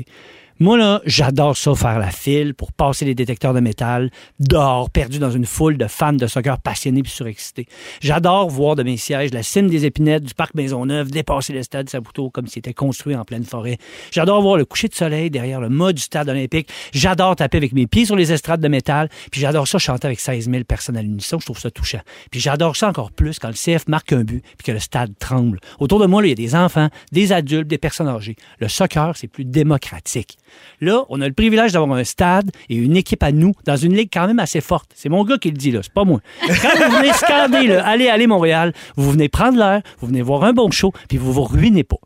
[0.60, 5.20] Moi, là, j'adore ça, faire la file pour passer les détecteurs de métal dehors, perdu
[5.20, 7.67] dans une foule de fans de soccer passionnés puis surexcités.
[8.02, 11.91] J'adore voir de mes sièges la cime des épinettes du parc Maisonneuve dépasser le stade
[11.91, 13.78] Saputo comme s'il était construit en pleine forêt.
[14.10, 16.70] J'adore voir le coucher de soleil derrière le mât du stade olympique.
[16.91, 19.10] J'adore taper avec mes pieds sur les estrades de métal.
[19.32, 21.38] Puis j'adore ça chanter avec 16 000 personnes à l'unisson.
[21.39, 22.02] Je trouve ça touchant.
[22.32, 25.13] Puis j'adore ça encore plus quand le CF marque un but puis que le stade
[25.20, 25.60] tremble.
[25.80, 28.38] Autour de moi, il y a des enfants, des adultes, des personnes âgées.
[28.58, 30.36] Le soccer, c'est plus démocratique.
[30.81, 33.95] Là, on a le privilège d'avoir un stade et une équipe à nous dans une
[33.95, 34.91] ligue quand même assez forte.
[34.95, 35.79] C'est mon gars qui le dit, là.
[35.83, 36.19] C'est pas moi.
[36.45, 40.43] Quand vous venez scander, là, allez, allez, Montréal, vous venez prendre l'air, vous venez voir
[40.43, 41.97] un bon show, puis vous vous ruinez pas.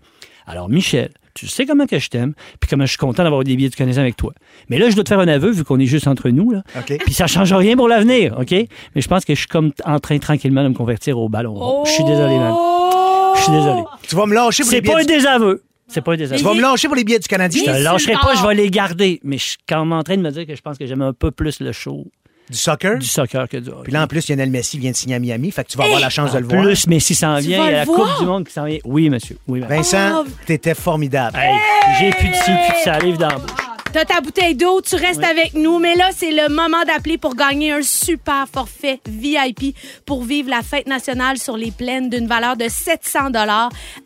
[0.48, 3.56] Alors, Michel, tu sais comment que je t'aime, puis comment je suis content d'avoir des
[3.56, 4.34] billets du Canadien avec toi.
[4.70, 6.64] Mais là, je dois te faire un aveu, vu qu'on est juste entre nous, là.
[6.78, 6.98] OK.
[7.06, 8.52] Puis ça change rien pour l'avenir, OK?
[8.52, 11.54] Mais je pense que je suis comme en train tranquillement de me convertir au ballon.
[11.54, 11.86] rond.
[11.86, 12.54] Je suis désolé, man.
[13.38, 13.82] Je suis désolé.
[14.08, 15.64] Tu vas me lâcher pour C'est pas un désaveu.
[15.92, 16.40] C'est pas un désaveu.
[16.40, 17.64] Tu vas me lâcher pour les billets du Canadien?
[17.66, 19.20] Je te lâcherai pas, je vais les garder.
[19.24, 21.02] Mais je suis quand même en train de me dire que je pense que j'aime
[21.02, 22.06] un peu plus le show
[22.50, 22.98] Du soccer?
[22.98, 23.84] du soccer que du hockey.
[23.84, 25.84] Puis là, en plus, Lionel Messi vient de signer à Miami, fait que tu vas
[25.86, 26.64] avoir la chance de le voir.
[26.64, 28.10] Plus Messi s'en vient, il y a la voir?
[28.16, 28.80] Coupe du Monde qui s'en vient.
[28.86, 29.38] Oui, monsieur.
[29.48, 29.62] Oui.
[29.68, 30.30] Vincent, Oh.
[30.46, 31.38] t'étais formidable.
[31.38, 31.54] Hey,
[32.00, 33.52] j'ai plus de ci, plus de salive dans la bouche.
[33.94, 37.36] T'as ta bouteille d'eau, tu restes avec nous, mais là, c'est le moment d'appeler pour
[37.36, 39.76] gagner un super forfait VIP
[40.06, 43.32] pour vivre la fête nationale sur les plaines d'une valeur de 700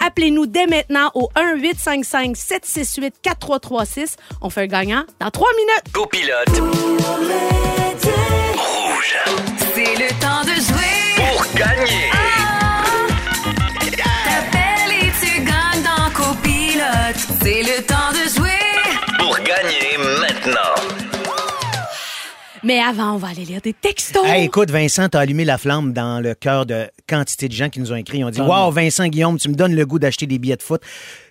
[0.03, 4.15] Appelez-nous dès maintenant au 1-855-768-4336.
[4.41, 5.83] On fait un gagnant dans trois minutes.
[5.93, 6.49] Copilote.
[8.57, 9.15] Rouge.
[9.75, 11.13] C'est le temps de jouer.
[11.15, 12.09] Pour gagner.
[14.25, 17.19] T'appelles et tu gagnes dans Copilote.
[17.43, 18.24] C'est le temps de
[22.65, 24.25] Mais avant, on va aller lire des textos.
[24.25, 27.79] Hey, écoute, Vincent, t'as allumé la flamme dans le cœur de quantité de gens qui
[27.79, 28.17] nous ont écrit.
[28.17, 30.63] Ils ont dit Waouh, Vincent Guillaume, tu me donnes le goût d'acheter des billets de
[30.63, 30.81] foot.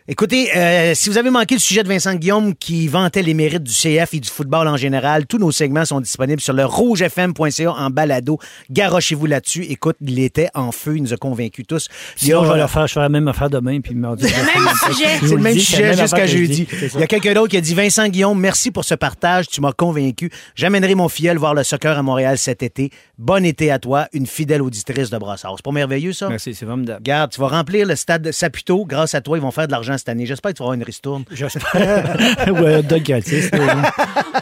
[0.07, 3.63] Écoutez, euh, si vous avez manqué le sujet de Vincent Guillaume qui vantait les mérites
[3.63, 7.73] du CF et du football en général, tous nos segments sont disponibles sur le rougefm.ca
[7.73, 8.39] en balado.
[8.71, 9.63] Garochez-vous là-dessus.
[9.65, 11.89] Écoute, il était en feu, il nous a convaincus tous.
[12.21, 13.95] Il y a- Sinon, je vais le faire, je ferai la même affaire demain, puis
[13.95, 15.07] même sujet.
[15.23, 16.69] C'est le même sujet jusqu'à jeudi.
[16.97, 19.49] Il y a quelqu'un d'autre qui a dit Vincent Guillaume, merci pour ce partage.
[19.49, 20.31] Tu m'as convaincu.
[20.55, 22.91] J'amènerai mon filleul voir le soccer à Montréal cet été.
[23.17, 25.55] Bon été à toi, une fidèle auditrice de Brassard.
[25.57, 26.29] C'est pas merveilleux, ça?
[26.29, 26.99] Merci, c'est formidable.
[26.99, 28.85] Regarde, tu vas remplir le stade de Saputo.
[28.85, 30.27] Grâce à toi, ils vont faire de l'argent cette année.
[30.27, 31.25] J'espère que tu vas avoir une ristourne.
[31.31, 32.17] J'espère.
[32.83, 33.51] dog gratis.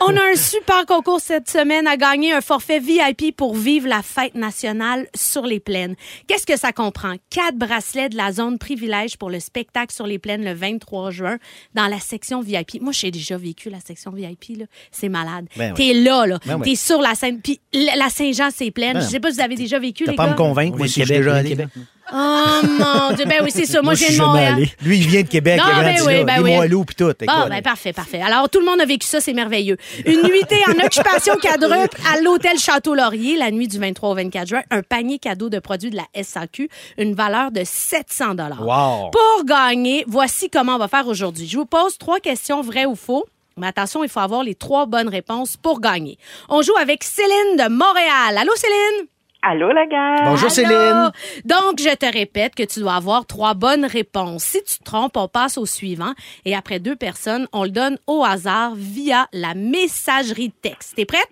[0.01, 4.03] On a un super concours cette semaine à gagner un forfait VIP pour vivre la
[4.03, 5.95] fête nationale sur les plaines.
[6.27, 7.15] Qu'est-ce que ça comprend?
[7.31, 11.39] Quatre bracelets de la zone privilège pour le spectacle sur les plaines le 23 juin
[11.75, 12.81] dans la section VIP.
[12.81, 14.59] Moi, j'ai déjà vécu la section VIP.
[14.59, 14.65] là.
[14.91, 15.47] C'est malade.
[15.57, 15.89] Ben oui.
[15.89, 16.39] T'es là, là.
[16.47, 16.71] Ben oui.
[16.71, 17.41] T'es sur la scène.
[17.41, 18.95] Puis la Saint-Jean, c'est pleine.
[18.95, 20.33] Ben Je sais pas si vous avez déjà vécu, T'as les pas gars.
[20.33, 21.49] me convaincre, moi, Oui, si suis Québec, déjà allé.
[21.51, 21.69] Québec.
[22.13, 23.25] Oh mon Dieu.
[23.27, 23.81] Ben oui, c'est ça.
[23.83, 24.67] Moi, je viens de Montréal.
[24.83, 26.25] Lui, il vient de Québec, Non, il a grandi ben oui, là.
[26.25, 26.85] ben Les oui.
[26.87, 27.11] Puis tout.
[27.11, 27.49] Écoute.
[27.49, 28.21] ben parfait, parfait.
[28.21, 29.77] Alors, tout le monde a vécu ça, c'est merveilleux.
[30.05, 34.63] Une nuitée en occupation quadruple à l'hôtel Château-Laurier, la nuit du 23 au 24 juin.
[34.71, 38.23] Un panier cadeau de produits de la SAQ, une valeur de 700
[38.61, 39.11] Wow.
[39.11, 41.47] Pour gagner, voici comment on va faire aujourd'hui.
[41.47, 43.25] Je vous pose trois questions vraies ou faux.
[43.57, 46.19] Mais attention, il faut avoir les trois bonnes réponses pour gagner.
[46.49, 48.39] On joue avec Céline de Montréal.
[48.39, 49.07] Allô, Céline?
[49.45, 50.25] Allô, la gang?
[50.25, 50.55] Bonjour, Allô?
[50.55, 51.11] Céline.
[51.45, 54.45] Donc, je te répète que tu dois avoir trois bonnes réponses.
[54.45, 56.13] Si tu te trompes, on passe au suivant.
[56.45, 60.95] Et après deux personnes, on le donne au hasard via la messagerie texte.
[60.95, 61.27] T'es prête?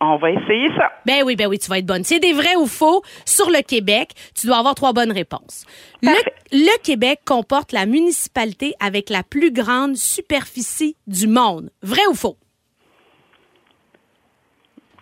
[0.00, 0.90] On va essayer ça.
[1.06, 2.04] Ben oui, ben oui, tu vas être bonne.
[2.04, 4.10] C'est des vrais ou faux sur le Québec.
[4.38, 5.64] Tu dois avoir trois bonnes réponses.
[6.02, 11.70] Le Québec comporte la municipalité avec la plus grande superficie du monde.
[11.82, 12.36] Vrai ou faux?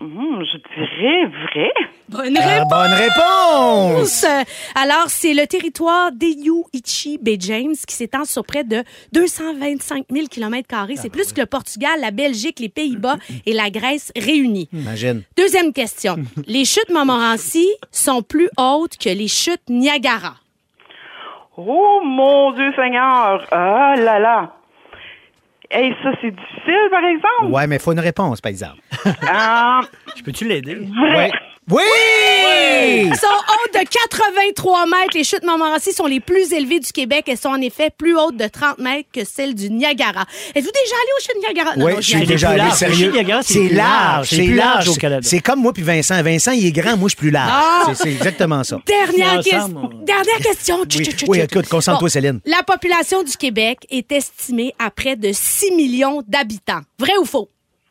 [0.03, 1.71] Hum, je dirais vrai.
[2.09, 4.27] Bonne Ah, bonne réponse!
[4.75, 10.69] Alors, c'est le territoire d'Eyuichi Bay James qui s'étend sur près de 225 000 km.
[10.97, 14.69] C'est plus que le Portugal, la Belgique, les Pays-Bas et la Grèce réunis.
[14.73, 15.23] Imagine.
[15.37, 16.17] Deuxième question.
[16.49, 20.35] Les chutes Montmorency sont plus hautes que les chutes Niagara.
[21.57, 23.47] Oh, mon Dieu Seigneur.
[23.53, 24.53] Ah là là.
[25.73, 27.53] Hey, ça, c'est difficile, par exemple.
[27.53, 28.79] Ouais, mais il faut une réponse, par exemple.
[29.27, 29.81] Ah,
[30.17, 30.75] Je peux-tu l'aider?
[30.77, 31.17] vrai.
[31.17, 31.31] Ouais.
[31.71, 31.81] Oui!
[33.11, 35.15] Elles sont hautes de 83 mètres.
[35.15, 37.25] Les chutes Montmorency sont les plus élevées du Québec.
[37.29, 40.25] Elles sont en effet plus hautes de 30 mètres que celles du Niagara.
[40.55, 41.77] Êtes-vous déjà allé aux chutes Niagara?
[41.77, 42.73] Non, Oui, non, je suis déjà allé, large.
[42.75, 43.13] sérieux.
[43.43, 44.29] C'est large.
[44.29, 44.89] C'est large large.
[44.89, 45.21] au Canada.
[45.29, 46.21] C'est comme moi puis Vincent.
[46.23, 47.51] Vincent, il est grand, moi, je suis plus large.
[47.53, 47.93] Ah!
[47.95, 48.79] C'est- exactement ça.
[48.87, 49.41] Dernière,
[49.75, 50.79] on- Dernière question.
[50.97, 52.41] Oui, oui, écoute, concentre-toi, Céline.
[52.45, 56.81] La population du Québec est estimée à près de 6 millions d'habitants.
[56.99, 57.49] Vrai ou faux?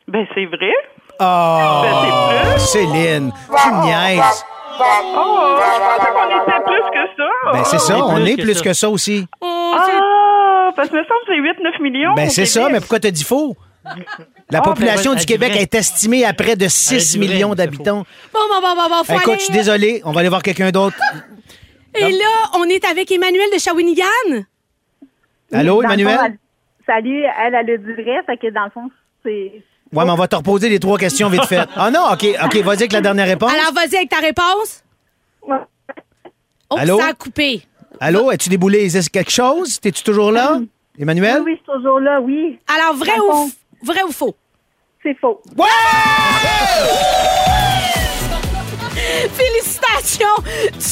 [0.08, 0.72] Ben, c'est vrai.
[1.24, 4.44] Oh, Ben, c'est Céline, tu me niaises.
[5.14, 7.52] Oh, je pensais qu'on était plus que ça.
[7.52, 8.62] Ben, c'est ça, on est on plus est que plus ça.
[8.64, 9.26] que ça aussi.
[9.40, 12.14] Ah, parce que me semble que c'est 8-9 millions.
[12.14, 13.56] Ben, c'est ça, mais pourquoi t'as dit faux?
[14.50, 17.34] La Ah, population ben, du elle Québec est estimée à près de 6 Elle dirait,
[17.34, 18.04] millions d'habitants.
[18.32, 20.42] Bon, bon, bon, bon, bon, faut Écoute, aller- je suis désolé, on va aller voir
[20.42, 20.96] quelqu'un d'autre.
[21.94, 24.44] Et là, on est avec Emmanuel de Shawinigan.
[25.52, 26.16] Allô, Emmanuel?
[26.16, 26.38] fond, elle-
[26.86, 28.90] salut, elle, elle a du vrai, fait que dans le fond,
[29.24, 29.62] c'est.
[29.92, 31.68] Ouais, mais on va te reposer les trois questions vite faites.
[31.76, 33.52] Ah non, OK, OK, vas-y avec la dernière réponse.
[33.52, 34.82] Alors, vas-y avec ta réponse.
[35.46, 35.56] Ouais.
[36.70, 36.98] Oh, Allô?
[36.98, 37.62] ça a coupé.
[38.00, 38.88] Allô, as-tu déboulé?
[38.88, 39.78] This quelque chose?
[39.80, 40.58] T'es-tu toujours là?
[40.98, 41.42] Emmanuel?
[41.44, 42.58] oui, je suis toujours là, oui.
[42.66, 43.52] Alors, vrai ou, f-
[43.82, 44.34] vrai ou faux?
[45.02, 45.40] C'est faux.
[49.36, 50.26] Félicitations!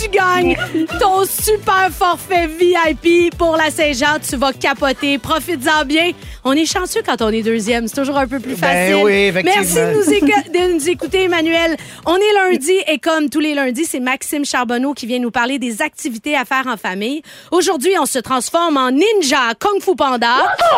[0.02, 0.56] Tu gagnes
[1.00, 4.18] ton super forfait VIP pour la Saint-Jean.
[4.28, 5.18] Tu vas capoter.
[5.18, 6.10] Profites-en bien.
[6.44, 7.88] On est chanceux quand on est deuxième.
[7.88, 9.04] C'est toujours un peu plus Ben facile.
[9.04, 9.56] oui, effectivement.
[9.60, 11.76] Merci de nous, éco- de nous écouter, Emmanuel.
[12.06, 15.58] On est lundi et comme tous les lundis, c'est Maxime Charbonneau qui vient nous parler
[15.58, 17.22] des activités à faire en famille.
[17.50, 20.36] Aujourd'hui, on se transforme en ninja Kung Fu Panda.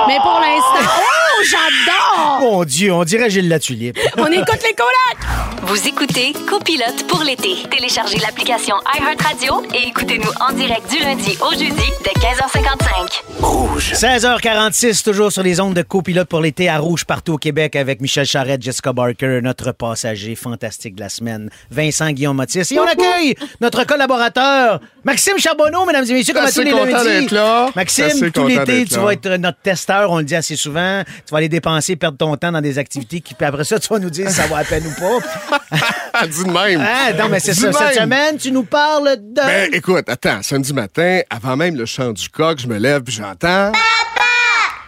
[0.09, 0.91] Mais pour l'instant...
[0.99, 2.39] Oh, j'adore!
[2.41, 3.99] Mon Dieu, on dirait Gilles Latulippe.
[4.17, 5.63] On écoute les colocs!
[5.65, 7.69] Vous écoutez Copilote pour l'été.
[7.71, 13.23] Téléchargez l'application iHeartRadio et écoutez-nous en direct du lundi au jeudi dès 15h55.
[13.41, 13.93] Rouge.
[13.95, 18.01] 16h46, toujours sur les ondes de copilote pour l'été à Rouge partout au Québec avec
[18.01, 22.71] Michel Charette, Jessica Barker, notre passager fantastique de la semaine, Vincent Guillaume Mathis.
[22.73, 27.35] Et on accueille notre collaborateur, Maxime Charbonneau, mesdames et messieurs, comme à tous les lundis.
[27.35, 27.71] là.
[27.75, 31.03] Maxime, Assez tout l'été, tu vas être notre testeur, on le dit assez souvent.
[31.27, 33.89] Tu vas aller dépenser, perdre ton temps dans des activités qui, puis après ça, tu
[33.89, 35.79] vas nous dire si ça va à peine ou pas.
[36.27, 36.87] Dis de même.
[36.87, 37.73] Ah, non, mais c'est ça.
[37.73, 39.35] Cette semaine, tu nous parles de...
[39.35, 43.15] Ben, écoute, attends, samedi matin, avant même le chant du coq, je me lève puis
[43.15, 43.73] j'entends.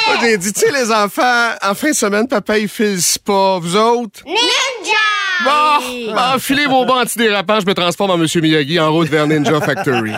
[0.07, 3.59] Moi, J'ai dit, tu sais, les enfants, en fin de semaine, papa, il file pas.
[3.59, 4.21] Vous autres?
[4.25, 4.97] Ninja!
[5.45, 9.27] Bon, ben, enfilez vos bas antidérapants, je me transforme en Monsieur Miyagi en route vers
[9.27, 10.13] Ninja Factory.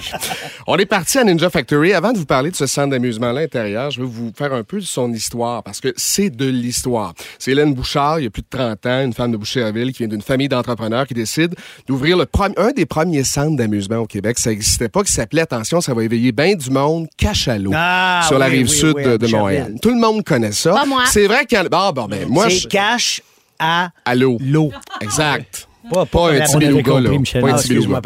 [0.65, 1.93] On est parti à Ninja Factory.
[1.93, 4.77] Avant de vous parler de ce centre d'amusement-là intérieur, je vais vous faire un peu
[4.79, 7.13] de son histoire, parce que c'est de l'histoire.
[7.37, 9.99] C'est Hélène Bouchard, il y a plus de 30 ans, une femme de Boucherville qui
[9.99, 11.53] vient d'une famille d'entrepreneurs qui décide
[11.85, 12.25] d'ouvrir le
[12.55, 14.39] un des premiers centres d'amusement au Québec.
[14.39, 18.39] Ça n'existait pas, qui s'appelait, attention, ça va éveiller bien du monde, Cachalot, Ah, sur
[18.39, 19.27] la rive oui, sud oui, de, à de.
[19.27, 19.75] Montréal.
[19.81, 20.73] Tout le monde connaît ça.
[20.73, 21.03] Pas moi.
[21.05, 21.69] C'est vrai qu'il y en a...
[21.71, 22.67] Ah, bon, ben, moi, c'est je...
[22.67, 23.21] cash
[23.57, 24.37] à À l'eau.
[24.41, 24.71] l'eau.
[25.01, 25.68] Exact.
[25.89, 27.09] Pas, Pas un petit beluga, là.
[27.11, 27.41] Michel.
[27.41, 28.01] Pas un Ah, petit beluga.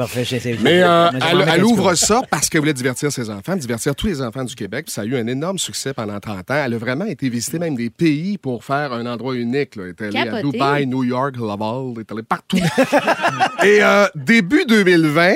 [0.62, 1.10] Mais euh,
[1.54, 4.86] elle, ouvre ça parce qu'elle voulait divertir ses enfants, divertir tous les enfants du Québec.
[4.86, 6.64] Puis ça a eu un énorme succès pendant 30 ans.
[6.66, 9.76] Elle a vraiment été visiter même des pays pour faire un endroit unique.
[9.76, 9.84] Là.
[9.84, 10.42] Elle est allée à.
[10.42, 12.58] Dubaï, New York, Laval, elle est allée partout.
[13.64, 15.34] Et euh, début 2020,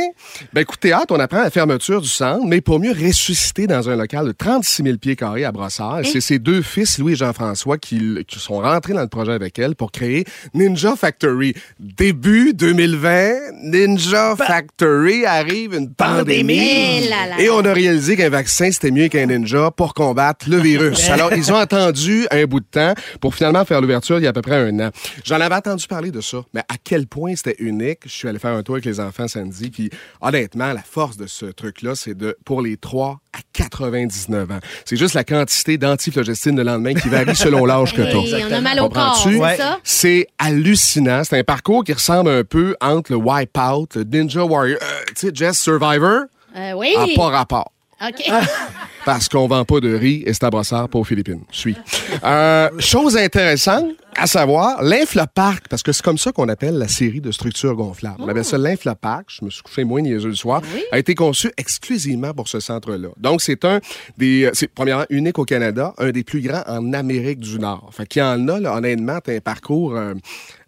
[0.54, 3.96] ben écoutez, hâte, on apprend la fermeture du centre, mais pour mieux ressusciter dans un
[3.96, 6.02] local de 36 000 pieds carrés à Brossard.
[6.04, 9.58] C'est ses deux fils, Louis et Jean-François, qui, qui sont rentrés dans le projet avec
[9.60, 11.54] elle pour créer Ninja Factory.
[11.80, 17.08] Début 2020, Ninja Factory arrive une pandémie.
[17.10, 20.58] Là là Et on a réalisé qu'un vaccin, c'était mieux qu'un ninja pour combattre le
[20.58, 21.10] virus.
[21.10, 24.30] Alors, ils ont attendu un bout de temps pour finalement faire l'ouverture il y a
[24.30, 24.92] à peu près un an.
[25.24, 28.00] J'en avais entendu parler de ça, mais à quel point c'était unique.
[28.06, 29.90] Je suis allé faire un tour avec les enfants samedi, puis
[30.22, 34.60] honnêtement, la force de ce truc-là, c'est de, pour les 3 à 99 ans.
[34.86, 38.52] C'est juste la quantité d'antiflogestine le lendemain qui varie selon l'âge que tu Hey, on
[38.54, 39.58] a mal au corps, c'est Ouais.
[39.58, 39.80] ça?
[39.84, 41.24] C'est hallucinant.
[41.24, 45.28] C'est un parcours qui ressemble un peu entre le Wipeout, le Ninja Warrior, euh, tu
[45.28, 46.22] sais, Jess Survivor,
[46.56, 46.94] Euh, oui.
[46.98, 47.72] a pas rapport.
[48.02, 48.24] OK.
[49.08, 51.40] Parce qu'on vend pas de riz et c'est à brossard, pas aux Philippines.
[51.50, 51.78] Suis.
[52.26, 53.86] Euh, chose intéressante,
[54.18, 58.18] à savoir, l'inflopark, parce que c'est comme ça qu'on appelle la série de structures gonflables.
[58.20, 61.52] On appelle ça l'inflopark, je me suis couché moins niaiseux le soir, a été conçu
[61.56, 63.10] exclusivement pour ce centre-là.
[63.16, 63.80] Donc, c'est un
[64.18, 67.90] des, euh, c'est premièrement unique au Canada, un des plus grands en Amérique du Nord.
[67.94, 70.16] Fait qu'il y en a, là, honnêtement, t'as un parcours euh,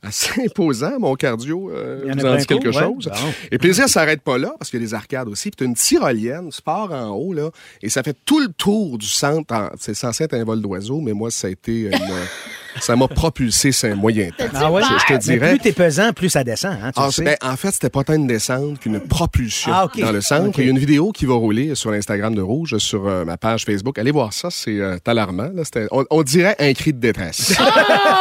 [0.03, 2.73] assez imposant, mon cardio, euh, Il y en a vous en dit quelque ouais.
[2.73, 3.05] chose.
[3.05, 3.33] Bon.
[3.51, 5.49] Et plaisir s'arrête pas là, parce qu'il y a des arcades aussi.
[5.49, 7.49] Puis t'as une tyrolienne, sport en haut, là,
[7.81, 9.51] et ça fait tout le tour du centre.
[9.55, 11.91] en- C'est censé être un vol d'oiseau, mais moi, ça a été une,
[12.81, 14.45] Ça m'a propulsé c'est un moyen temps.
[14.55, 14.81] Ah ouais?
[14.83, 15.49] Je, je te Mais dirais.
[15.51, 16.73] plus t'es pesant, plus ça descend.
[16.83, 17.23] Hein, tu Ah, sais.
[17.23, 20.59] ben, en fait, c'était pas tant une descente qu'une propulsion Ah, dans le centre.
[20.59, 23.37] Il y a une vidéo qui va rouler sur l'Instagram de Rouge, sur euh, ma
[23.37, 23.97] page Facebook.
[23.99, 25.49] Allez voir ça, c'est euh, alarmant.
[25.53, 25.63] là.
[25.91, 27.55] On, on dirait un cri de détresse.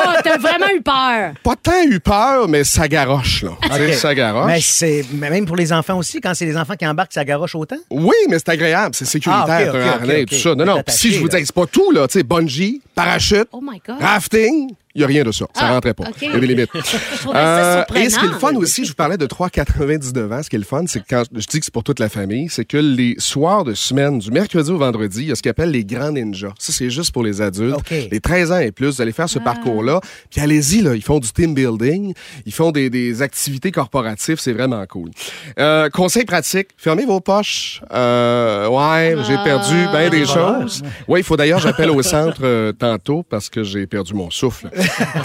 [0.01, 1.33] Oh, t'as vraiment eu peur.
[1.43, 3.51] pas tant eu peur, mais ça garoche, là.
[3.63, 3.95] Tu sais, Ok.
[3.95, 4.47] Ça garoche.
[4.47, 7.25] Mais c'est mais même pour les enfants aussi, quand c'est les enfants qui embarquent, ça
[7.25, 7.77] garoche autant?
[7.91, 10.55] Oui, mais c'est agréable, c'est sécuritaire, Ah, tout ça.
[10.55, 13.61] Non, non, si je vous dis, c'est pas tout, là, tu sais, bungee, parachute, Oh
[13.63, 13.97] my God.
[14.01, 14.77] rafting, king?
[14.95, 15.47] Il n'y a rien de ça.
[15.55, 16.05] Ça Ah, rentrait pas.
[16.05, 16.17] ok.
[16.23, 16.71] Il y avait des limites.
[16.75, 19.27] Je trouvais ça Euh, et ce qui est le fun aussi, je vous parlais de
[19.27, 20.43] 3,99 ans.
[20.43, 22.09] Ce qui est le fun, c'est que quand je dis que c'est pour toute la
[22.09, 25.43] famille, c'est que les soirs de semaine, du mercredi au vendredi, il y a ce
[25.43, 26.53] qu'on appelle les grands ninjas.
[26.59, 27.77] Ça, c'est juste pour les adultes.
[27.77, 27.93] OK.
[28.11, 29.29] Les 13 ans et plus, vous allez faire Ah.
[29.29, 30.01] ce parcours-là.
[30.31, 32.15] Puis allez-y, là, ils font du team building,
[32.47, 35.11] ils font des, des activités corporatives, c'est vraiment cool.
[35.59, 37.83] Euh, conseil pratique, fermez vos poches.
[37.93, 40.83] Euh, ouais, j'ai perdu bien des choses.
[41.07, 44.69] Oui, il faut d'ailleurs, j'appelle au centre euh, tantôt parce que j'ai perdu mon souffle.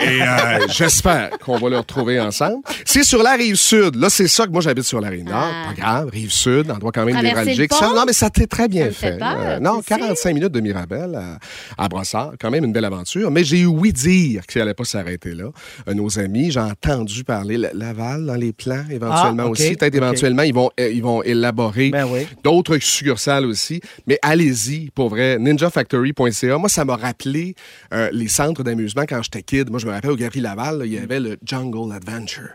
[0.01, 2.61] Et euh, j'espère qu'on va le retrouver ensemble.
[2.85, 3.95] C'est sur la rive sud.
[3.95, 5.49] Là, c'est ça que moi, j'habite sur la rive nord.
[5.67, 7.73] Pas grave, rive sud, endroit quand même Traverser névralgique.
[7.73, 9.17] Ça, non, mais ça t'est très bien fait fait.
[9.17, 9.99] peur, Euh, non, tu sais.
[9.99, 12.33] 45 minutes de Mirabel à, à Brossard.
[12.39, 13.31] Quand même une belle aventure.
[13.31, 15.45] Mais j'ai eu oui dire qu'il n'allait pas s'arrêter là.
[15.87, 19.75] Euh, nos amis, j'ai entendu parler La- Laval dans les plans, éventuellement Ah, aussi.
[19.75, 22.27] Peut-être éventuellement, ils vont, euh, ils vont élaborer Ben oui.
[22.43, 23.81] d'autres succursales aussi.
[24.07, 25.37] Mais allez-y, pour vrai.
[25.39, 26.57] NinjaFactory.ca.
[26.57, 27.55] Moi, ça m'a rappelé
[27.93, 29.69] euh, les centres d'amusement quand j'étais kid.
[29.69, 32.49] Moi, je me rappelle au Galerie Laval, là, il y avait le Jungle Adventure.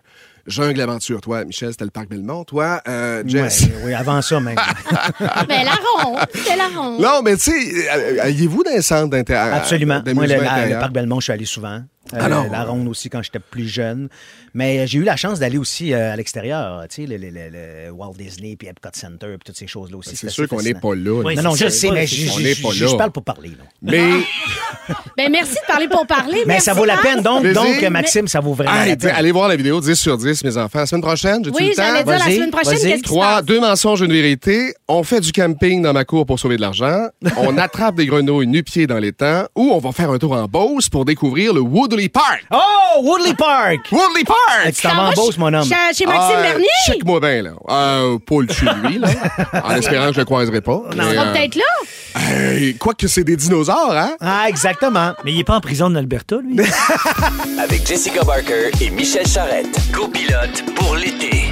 [0.46, 1.20] Jungle Aventure.
[1.20, 2.42] Toi, Michel, c'était le Parc Belmont.
[2.44, 3.64] Toi, euh, Jess?
[3.64, 4.56] Ouais, oui, avant ça même.
[5.48, 7.00] Mais la ronde, c'est la ronde.
[7.00, 9.94] Non, mais tu sais, euh, alliez-vous dans un centre d'inter- Absolument.
[9.96, 10.80] Moi, d'amusement le, la- le intérieur?
[10.80, 11.82] Parc Belmont, je suis allé souvent.
[12.14, 12.48] Euh, Ah non.
[12.50, 14.08] la ronde aussi quand j'étais plus jeune.
[14.58, 17.92] Mais j'ai eu la chance d'aller aussi euh, à l'extérieur, tu sais, le, le- le-
[17.92, 20.10] Walt Disney, puis Epcot Center, puis toutes ces choses-là aussi.
[20.10, 21.22] Ben, C'est sûr qu'on n'est pas là.
[21.24, 21.36] Oui.
[21.36, 22.90] Non, non, je C'est sais, mais je on n'est je- pas je- là.
[22.90, 23.50] je parle pour parler.
[23.50, 23.64] là.
[23.80, 24.02] Mais,
[25.16, 26.38] Ben, merci de parler pour parler.
[26.46, 29.12] Mais Merci, ça vaut la peine, donc, donc Maxime, ça vaut vraiment la peine.
[29.14, 30.80] allez voir la vidéo 10 sur 10, mes enfants.
[30.80, 31.82] La semaine prochaine, j'ai-tu Oui, le temps?
[31.84, 34.74] j'allais dire la Vas-y, semaine prochaine, qu'est-ce Trois, deux mensonges, une vérité.
[34.88, 37.06] On fait du camping dans ma cour pour sauver de l'argent.
[37.36, 39.44] On attrape des grenouilles nu-pieds dans les temps.
[39.54, 42.44] Ou on va faire un tour en Beauce pour découvrir le Woodley Park.
[42.52, 43.80] Oh, Woodley Park!
[43.92, 44.38] Woodley Park!
[44.74, 45.64] Tu t'en vas en Beauce, mon homme.
[45.64, 46.66] Chez, chez Maxime Ah, Bernier.
[46.86, 47.50] Check-moi bien, là.
[47.68, 49.08] Euh, pas le chez lui, là.
[49.64, 50.82] En espérant que je le croiserai pas.
[50.90, 52.20] On Mais, sera euh, peut-être là.
[52.20, 54.12] hey, quoi que c'est des dinosaures, hein?
[54.20, 55.12] Ah, exactement.
[55.24, 56.58] Mais il est pas en prison d'Alberta, lui.
[57.62, 59.78] Avec Jessica Barker et Michel Charrette.
[59.92, 61.44] Copilote pour l'été.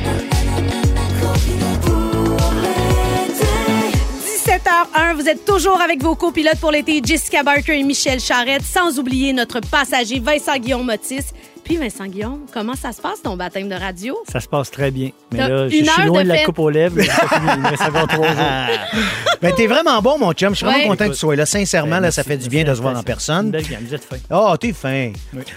[4.47, 8.99] 17h01, vous êtes toujours avec vos copilotes pour l'été, Jessica Barker et Michel Charrette, sans
[8.99, 11.25] oublier notre passager Vincent Guillaume Motis.
[11.67, 14.17] Puis Vincent Guillaume, comment ça se passe ton baptême de radio?
[14.31, 15.11] Ça se passe très bien.
[15.33, 16.95] Mais là, je suis loin de de la coupe aux lèvres.
[16.97, 17.05] mais.
[17.55, 18.37] Il me reste encore trois jours.
[19.43, 20.51] Ben, t'es vraiment bon, mon chum.
[20.53, 20.89] Je suis vraiment Ouais.
[20.89, 21.45] content que tu sois là.
[21.45, 23.47] Sincèrement, Ben, là, ça fait du bien de se voir en personne.
[23.47, 24.17] Une belle gang, vous êtes fin.
[24.31, 25.13] Oh, t'es fin.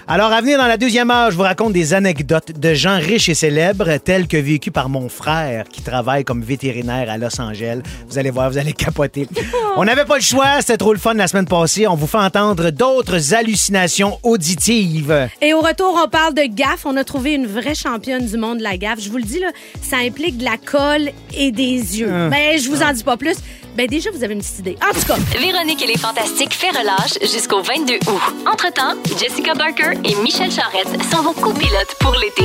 [0.06, 3.30] Alors, à venir dans la deuxième heure, je vous raconte des anecdotes de gens riches
[3.30, 7.80] et célèbres, telles que vécues par mon frère qui travaille comme vétérinaire à Los Angeles.
[8.10, 9.30] Vous allez voir, vous allez capoter.
[9.78, 11.88] On n'avait pas le choix, c'était trop le fun la semaine passée.
[11.88, 15.30] On vous fait entendre d'autres hallucinations auditives.
[15.42, 16.86] Et au retour, on parle de gaffe.
[16.86, 19.00] On a trouvé une vraie championne du monde de la gaffe.
[19.00, 19.48] Je vous le dis, là,
[19.82, 22.12] ça implique de la colle et des yeux.
[22.30, 23.38] Mais je vous en dis pas plus.
[23.76, 24.78] Ben déjà, vous avez une petite idée.
[24.84, 28.22] En tout cas, Véronique et les Fantastiques fait relâche jusqu'au 22 août.
[28.52, 32.44] Entre-temps, Jessica Barker et Michel Charrette sont vos copilotes pour l'été.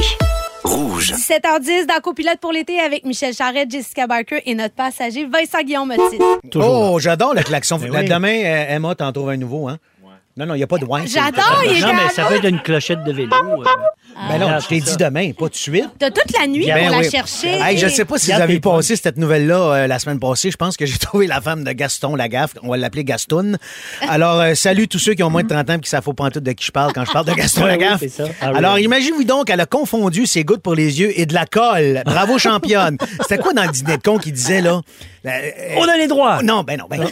[0.65, 1.13] Rouge.
[1.13, 5.89] 17h10 dans Copilote pour l'été avec Michel Charrette, Jessica Barker et notre passager Vincent Guillaume
[5.89, 6.19] Motis.
[6.55, 7.79] Oh, j'adore le klaxon.
[7.79, 8.09] Ben oui.
[8.09, 9.79] Demain, Emma t'en trouve un nouveau, hein?
[10.37, 11.07] Non, non, il n'y a pas de wine.
[11.07, 13.31] J'adore, il est Non, mais ça peut être une clochette de vélo.
[13.33, 13.65] euh.
[14.29, 15.89] Ben non, Ah, je t'ai dit demain, pas de suite.
[15.99, 17.05] T'as toute la nuit Ben pour oui.
[17.05, 17.51] la chercher.
[17.61, 20.51] Hey, je sais pas si vous avez passé cette nouvelle-là euh, la semaine passée.
[20.51, 22.55] Je pense que j'ai trouvé la femme de Gaston Lagaffe.
[22.65, 23.59] On va l'appeler Gastoun.
[24.09, 26.31] Alors, euh, salut tous ceux qui ont moins de 30 ans et qui savent pas
[26.31, 28.01] tout de qui je parle quand je parle de Gaston Ah oui, Lagaffe.
[28.01, 28.25] c'est ça.
[28.41, 28.59] Ah oui.
[28.59, 32.03] Alors, imaginez-vous donc, elle a confondu ses gouttes pour les yeux et de la colle.
[32.07, 32.99] Bravo, championne.
[33.21, 34.81] C'était quoi dans le dîner de con qui disait, là?
[35.27, 35.31] Euh,
[35.79, 36.43] On a les droits.
[36.43, 37.11] non, ben non, ben non.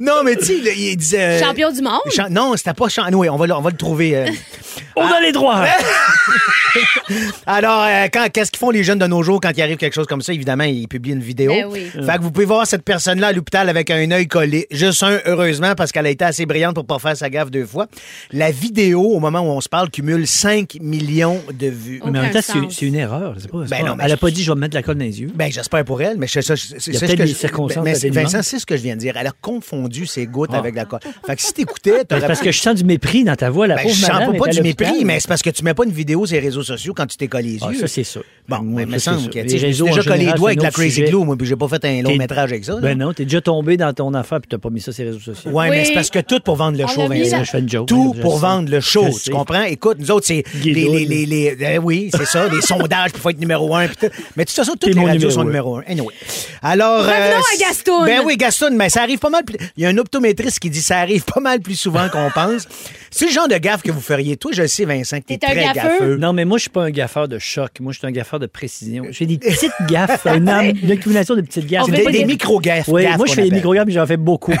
[0.00, 1.22] Non, mais tu sais, il disait...
[1.22, 2.00] euh, Champion du monde?
[2.14, 3.18] Chan- non, c'était pas champion.
[3.18, 4.16] Oui, on va, on va le trouver.
[4.16, 4.26] euh.
[5.00, 5.64] On a les droits.
[7.46, 9.94] Alors, euh, quand, qu'est-ce qu'ils font les jeunes de nos jours quand il arrive quelque
[9.94, 10.32] chose comme ça?
[10.32, 11.50] Évidemment, ils publient une vidéo.
[11.52, 11.86] Ben oui.
[11.92, 14.66] Fait que vous pouvez voir cette personne-là à l'hôpital avec un œil collé.
[14.70, 17.64] Juste un, heureusement, parce qu'elle a été assez brillante pour pas faire sa gaffe deux
[17.66, 17.86] fois.
[18.32, 22.00] La vidéo, au moment où on se parle, cumule 5 millions de vues.
[22.04, 23.34] Mais en même temps, c'est une erreur.
[23.38, 24.60] c'est Pas, c'est Ben pas- non, mais elle a je- pas dit je vais me
[24.60, 25.30] mettre la colle dans les yeux.
[25.34, 26.54] Ben, j'espère pour elle, mais c'est ça.
[26.56, 28.24] c'est- Il y a c'est ce peut-être que des je- circonstances mais atténuantes.
[28.24, 29.14] Vincent, c'est ce que je viens de dire.
[29.18, 31.00] Elle a confondu ses gouttes avec la colle.
[31.26, 33.76] Fait que si t'écoutais, t'aurais Parce que je sens du mépris dans ta voix, la
[33.76, 34.87] Ben, pauvre je sens madame pas, est pas à du l'hôpital.
[34.92, 37.06] Mépris, mais c'est parce que tu mets pas une vidéo sur les réseaux sociaux quand
[37.06, 37.80] tu t'es collé les Ah, yeux.
[37.80, 38.22] ça, c'est sûr.
[38.48, 40.62] Bon, Moi, mais il me ça, c'est semble que en déjà collé les doigts avec
[40.62, 41.08] la Crazy sujet.
[41.10, 42.72] Glue, moi, puis j'ai pas fait un long métrage avec ça.
[42.74, 42.80] là.
[42.80, 45.10] Ben non, t'es déjà tombé dans ton affaire puis t'as pas mis ça sur les
[45.10, 45.50] réseaux sociaux.
[45.50, 45.86] Ouais, mais Oui.
[45.86, 47.44] c'est parce que tout pour vendre le On show, Vincent.
[47.44, 47.88] Je fais une joke.
[47.88, 49.62] Tout Je pour vendre le show, tu comprends?
[49.64, 53.74] Écoute, nous autres, c'est les, euh, oui, c'est ça, les sondages, puis faut être numéro
[53.74, 53.86] un.
[53.88, 54.06] tout.
[54.36, 55.82] Mais de toute façon, toutes T'es les radios sont numéro un.
[55.86, 56.14] Anyway.
[56.62, 57.00] Alors.
[57.04, 57.14] Revenons
[57.54, 58.04] à Gastoun.
[58.06, 59.44] Ben oui, Gaston, mais ça arrive pas mal.
[59.44, 62.30] plus- Il y a un optométriste qui dit ça arrive pas mal plus souvent qu'on
[62.30, 62.66] pense.
[63.10, 64.36] C'est le genre de gaffe que vous feriez.
[64.36, 65.88] Toi, je sais, Vincent, que t'es T'es un très gaffeux?
[65.98, 66.16] gaffeux.
[66.16, 67.80] Non, mais moi, je suis pas un gaffeur de choc.
[67.80, 69.04] Moi, je suis un gaffeur de précision.
[69.10, 71.82] Je fais des petites gaffes, une, am- une accumulation de petites gaffes.
[71.84, 72.88] On C'est fait des, pas des des- micro-gaffes.
[72.88, 74.52] Oui, gaffes moi, je fais des micro-gaffes, mais j'en fais beaucoup.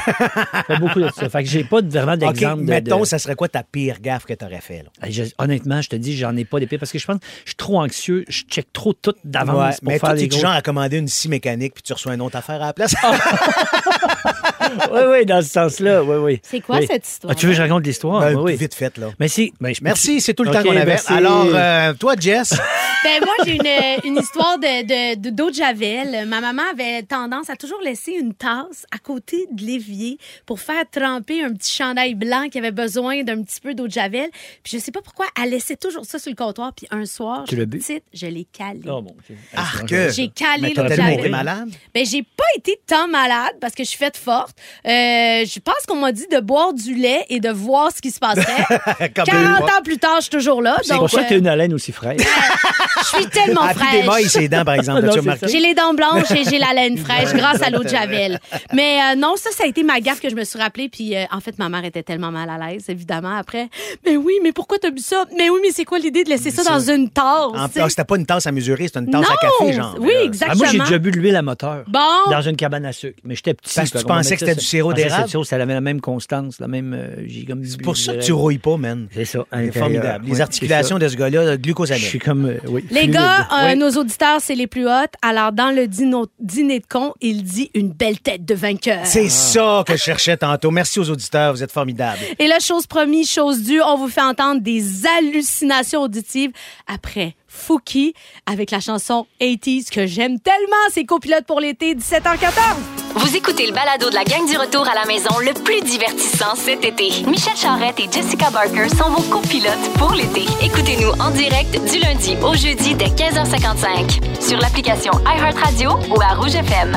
[0.68, 1.28] Je fais beaucoup de ça.
[1.28, 3.04] Fait que j'ai pas vraiment OK, d'exemple de- mettons, de...
[3.06, 4.82] ça serait quoi ta pire gaffe que t'aurais fait?
[4.84, 5.08] Là?
[5.10, 7.50] Je- honnêtement, je te dis, j'en ai pas d'épée parce que je pense que je
[7.50, 8.24] suis trop anxieux.
[8.28, 10.40] Je check trop tout Ouais, d'avance pour mais faire toi, les t'es du gros...
[10.42, 12.94] genre à commander une scie mécanique puis tu reçois une autre affaire à la place.
[14.92, 16.02] Oui, oui, dans ce sens-là.
[16.02, 16.40] Oui, oui.
[16.42, 16.86] C'est quoi Oui.
[16.90, 17.32] cette histoire?
[17.32, 18.20] Ah, tu veux que je raconte l'histoire?
[18.20, 18.56] Ben, oui, oui.
[18.56, 19.08] Vite fait, là.
[19.20, 19.52] Mais si.
[19.60, 20.84] ben, je- Merci, c'est tout le temps qu'on avait.
[20.84, 21.12] merci.
[21.12, 22.54] Alors, euh, toi, Jess,
[23.04, 26.26] Ben moi, j'ai une, une histoire de, de, de- d'eau de Javel.
[26.26, 30.82] Ma maman avait tendance à toujours laisser une tasse à côté de l'évier pour faire
[30.90, 34.28] tremper un petit chandail blanc qui avait besoin d'un petit peu d'eau de Javel.
[34.64, 36.72] Puis je sais pas pourquoi, elle laissait toujours ça sur le comptoir.
[36.74, 38.80] Puis un soir, Tu je petite, je l'ai calé.
[38.86, 39.36] Oh, mon Dieu.
[39.56, 39.64] Ah.
[39.86, 41.20] J'ai calé l'eau de Javel.
[41.20, 41.68] été malade?
[41.94, 44.56] Ben, j'ai pas été tant malade parce que je suis faite forte.
[44.86, 48.10] Euh, je pense qu'on m'a dit de boire du lait et de voir ce qui
[48.10, 48.64] se passerait.
[49.14, 49.28] Comme 40
[49.60, 50.76] une- ans plus tard, je suis toujours là.
[50.82, 52.20] C'est pour ça que tu as une haleine aussi fraîche.
[53.12, 54.06] je suis tellement Ah, puis t'es fraîche.
[54.06, 55.08] mailles ses dents, par exemple.
[55.48, 58.38] J'ai les dents blanches et j'ai la laine fraîche grâce à l'eau de Javel.
[58.72, 60.88] Mais euh, non, ça, ça a été ma gaffe que je me suis rappelée.
[60.88, 63.68] Puis euh, en fait, ma mère était tellement mal à l'aise, évidemment, après.
[64.06, 65.24] Mais oui, mais pourquoi t'as bu ça?
[65.36, 67.24] Mais oui, mais c'est quoi l'idée de laisser ça dans une tasse?
[67.54, 69.28] En c'était pas une tasse à mesurer, c'était une tasse non!
[69.28, 69.96] à café, genre.
[70.00, 70.18] Oui, Là.
[70.20, 70.56] Ah, exactement.
[70.58, 71.84] moi, j'ai déjà bu de l'huile à moteur.
[71.86, 72.00] Bon.
[72.30, 73.18] Dans une cabane à sucre.
[73.24, 73.74] Mais j'étais petit.
[73.74, 75.28] Parce que tu pensais que c'était du sirop d'érable?
[75.44, 76.92] Ça avait la même constance, la même.
[76.94, 79.08] euh, j'ai comme C'est pour ça que tu rouilles pas, man.
[79.14, 79.44] C'est ça.
[79.52, 80.26] C'est formidable.
[80.28, 81.52] Les articulations de ce gars-là, ça.
[81.52, 82.02] Je glucosamine.
[82.04, 82.46] suis comme.
[82.46, 83.76] euh, oui, Les gars, euh, Oui.
[83.76, 85.14] nos auditeurs, c'est les plus hautes.
[85.22, 89.00] Alors, dans le dîner de con, il dit une belle tête de vainqueur.
[89.04, 90.70] C'est ça que je cherchais tantôt.
[90.70, 92.18] Merci aux auditeurs, vous êtes formidables.
[92.38, 94.82] Et là, chose promise, chose due, on vous fait entendre des
[95.18, 96.50] hallucinations auditives
[96.86, 98.14] après Fouki
[98.46, 100.76] avec la chanson 80s que j'aime tellement.
[100.92, 102.98] C'est copilote pour l'été, 17h14.
[103.16, 106.54] Vous écoutez le balado de la gang du retour à la maison le plus divertissant
[106.54, 107.10] cet été.
[107.26, 110.44] Michel Charrette et Jessica Barker sont vos copilotes pour l'été.
[110.62, 116.54] Écoutez-nous en direct du lundi au jeudi dès 15h55 sur l'application iHeartRadio ou à Rouge
[116.54, 116.96] FM.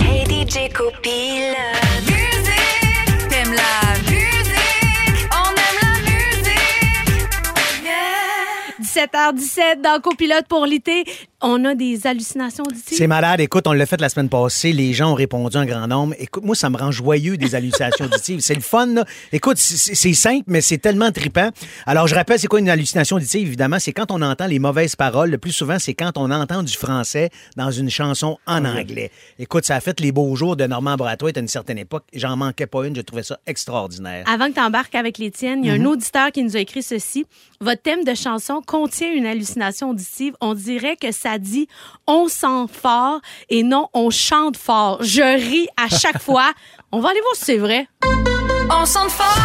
[0.00, 2.06] Hey DJ copilote.
[2.06, 3.91] Musique, t'aimes la
[8.92, 11.04] 17h17 dans copilote pour l'été.
[11.40, 12.98] On a des hallucinations auditives.
[12.98, 13.40] C'est malade.
[13.40, 14.72] Écoute, on l'a fait la semaine passée.
[14.72, 16.14] Les gens ont répondu un grand nombre.
[16.18, 18.40] Écoute, moi, ça me rend joyeux des hallucinations auditives.
[18.40, 19.04] C'est le fun, là.
[19.32, 21.48] Écoute, c'est simple, mais c'est tellement trippant.
[21.86, 23.48] Alors, je rappelle, c'est quoi une hallucination auditive?
[23.48, 25.30] Évidemment, c'est quand on entend les mauvaises paroles.
[25.30, 29.10] Le plus souvent, c'est quand on entend du français dans une chanson en anglais.
[29.38, 32.04] Écoute, ça a fait les beaux jours de Normand Bratoit à une certaine époque.
[32.14, 32.94] J'en manquais pas une.
[32.94, 34.24] Je trouvais ça extraordinaire.
[34.28, 36.60] Avant que tu embarques avec les tiennes, il y a un auditeur qui nous a
[36.60, 37.26] écrit ceci.
[37.60, 40.34] Votre thème de chanson contient une hallucination auditive.
[40.40, 41.68] On dirait que ça dit
[42.08, 44.98] on sent fort et non on chante fort.
[45.02, 46.52] Je ris à chaque fois.
[46.90, 47.86] On va aller voir si c'est vrai.
[48.70, 49.38] On sent fort,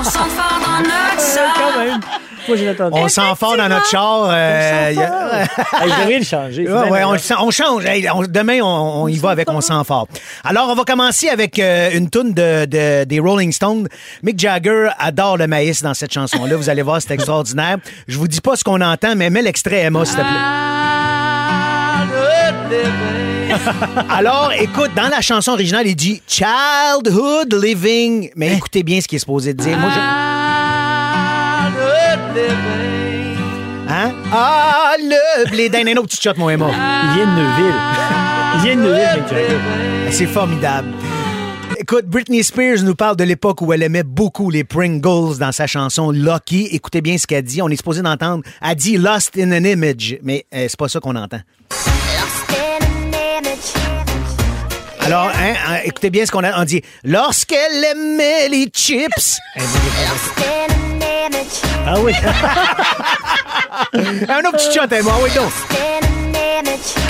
[0.00, 1.20] on sent fort dans notre
[2.00, 2.35] sang.
[2.48, 2.74] Moi, j'ai.
[2.92, 4.26] On sent fort dans notre char.
[4.30, 5.42] euh, y a-
[5.82, 6.62] Hey, je devrais le changer.
[6.66, 7.12] Ouais, ouais, on, meilleur.
[7.12, 7.84] le sent- on change.
[7.84, 10.06] Hey, on- demain, on, on y va avec On sent fort.
[10.44, 13.88] Alors, on va commencer avec euh, une toune de, de- des Rolling Stones.
[14.22, 16.56] Mick Jagger adore le maïs dans cette chanson-là.
[16.56, 17.78] Vous allez voir, c'est extraordinaire.
[18.08, 20.30] Je vous dis pas ce qu'on entend, mais mets l'extrait, Emma, s'il te plaît.
[24.10, 28.30] Alors, écoute, dans la chanson originale, il dit Childhood Living.
[28.36, 29.78] Mais écoutez bien ce qu'il est supposé de dire.
[29.78, 30.45] Moi, je...
[33.88, 34.12] Hein?
[34.32, 36.66] Ah, le blé d'un un autre petit shot, mon Emma.
[36.68, 37.74] Il vient de Neuville.
[38.54, 39.24] Il vient de Neuville,
[40.04, 40.12] Mick.
[40.12, 40.88] C'est formidable.
[41.78, 45.66] Écoute, Britney Spears nous parle de l'époque où elle aimait beaucoup les Pringles dans sa
[45.66, 46.68] chanson Lucky.
[46.72, 47.60] Écoutez bien ce qu'elle dit.
[47.62, 48.42] On est supposé d'entendre.
[48.62, 51.40] Elle dit Lost in an Image, mais euh, c'est pas ça qu'on entend.
[55.00, 56.60] Alors, hein, hein, écoutez bien ce qu'on a.
[56.60, 59.38] On dit Lorsqu'elle aimait les chips.
[61.86, 62.12] Ah oui.
[64.28, 65.12] Un autre petit shot, Emma.
[65.22, 65.52] Oui, donc.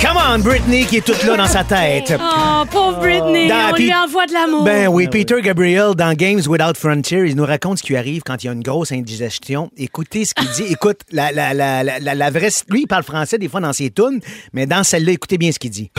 [0.03, 2.13] Come on, Britney, qui est toute là dans sa tête.
[2.21, 3.49] Oh, pauvre Britney.
[3.49, 4.65] Dans- on puis- lui envoie de l'amour.
[4.65, 8.43] Ben oui, Peter Gabriel dans Games Without Frontier, il nous raconte ce qui arrive quand
[8.43, 9.71] il y a une grosse indigestion.
[9.79, 10.65] Écoutez ce qu'il dit.
[10.73, 12.51] Écoute, la, la, la, la, la- la vraie...
[12.69, 14.21] Lui, il parle français des fois dans ses tunes,
[14.53, 15.91] mais dans celle-là, écoutez bien ce qu'il dit.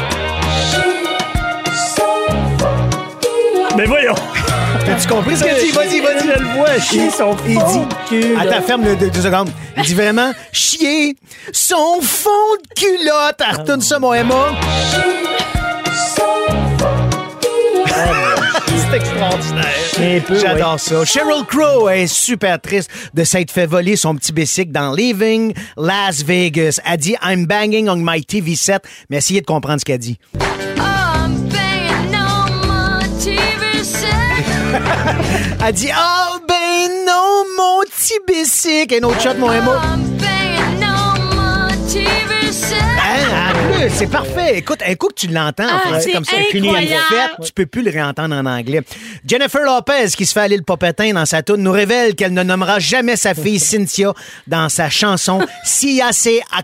[3.76, 4.16] Mais voyons.
[4.88, 5.72] T'as-tu compris ce qu'il dit?
[5.72, 6.28] Vas-y, vas-y.
[6.28, 8.20] Je le vois, chier son Il fond dit.
[8.20, 8.36] de cul.
[8.40, 9.50] Attends, ferme le deux, deux secondes.
[9.76, 11.16] Il dit vraiment chier
[11.52, 12.30] son fond
[12.64, 13.42] de culotte.
[13.50, 14.52] Elle retourne ça, mon Emma.
[18.90, 20.24] C'est extraordinaire.
[20.26, 21.04] Peu, J'adore ça.
[21.04, 26.24] Sheryl Crow est super triste de s'être fait voler son petit bicycle dans Leaving Las
[26.24, 26.80] Vegas.
[26.86, 30.18] Elle dit I'm banging on my TV set, mais essayez de comprendre ce qu'elle dit.
[35.66, 38.95] Elle dit Oh ben non, mon petit bicycle.
[39.01, 39.82] Un autre shot, mon Emma.
[43.10, 44.58] Hein, en plus, c'est parfait.
[44.58, 47.03] Écoute, un coup que tu l'entends en Ah, français comme ça, incroyable.
[47.10, 48.82] fait, tu peux plus le réentendre en anglais.
[49.26, 52.43] Jennifer Lopez, qui se fait aller le popetin dans sa toune, nous révèle qu'elle ne
[52.43, 54.14] nommera jamais sa fille Cynthia
[54.47, 56.62] dans sa chanson Si assez a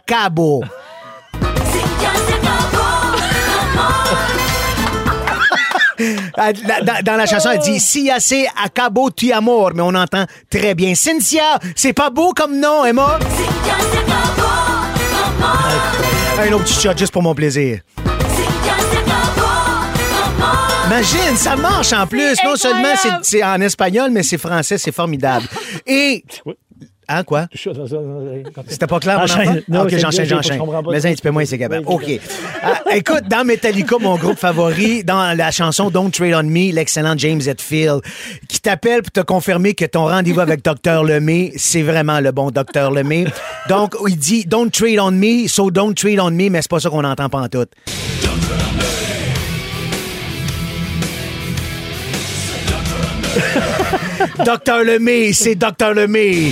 [6.35, 10.25] Dans, dans la chanson, elle dit Si assez a cabo tu amor, mais on entend
[10.49, 10.95] très bien.
[10.95, 13.19] Cynthia, c'est pas beau comme nom, Emma?
[16.39, 17.79] Un autre petit shot juste pour mon plaisir.
[20.87, 22.35] Imagine, ça marche en plus.
[22.43, 25.47] Non seulement c'est en espagnol, mais c'est français, c'est formidable.
[25.87, 26.23] Et.
[27.07, 27.47] Hein, quoi?
[28.67, 29.49] C'était pas clair, mon Enchaîne.
[29.49, 29.59] enfant?
[29.67, 30.61] Non, ok, c'est j'enchaîne, j'enchaîne.
[30.89, 31.83] Mais un petit peu moins, c'est capable.
[31.87, 32.05] OK.
[32.61, 37.15] Ah, écoute, dans Metallica, mon groupe favori, dans la chanson Don't Trade on Me, l'excellent
[37.17, 38.01] James Hetfield,
[38.47, 41.03] qui t'appelle pour te confirmer que ton rendez-vous avec Dr.
[41.03, 42.91] Lemay, c'est vraiment le bon Dr.
[42.91, 43.25] Lemay.
[43.69, 46.79] Donc, il dit Don't trade on me, so don't trade on me, mais c'est pas
[46.79, 47.65] ça qu'on entend pas en tout.
[54.45, 54.83] Dr.
[54.83, 55.93] Lemay, c'est Dr.
[55.93, 56.51] Lemay.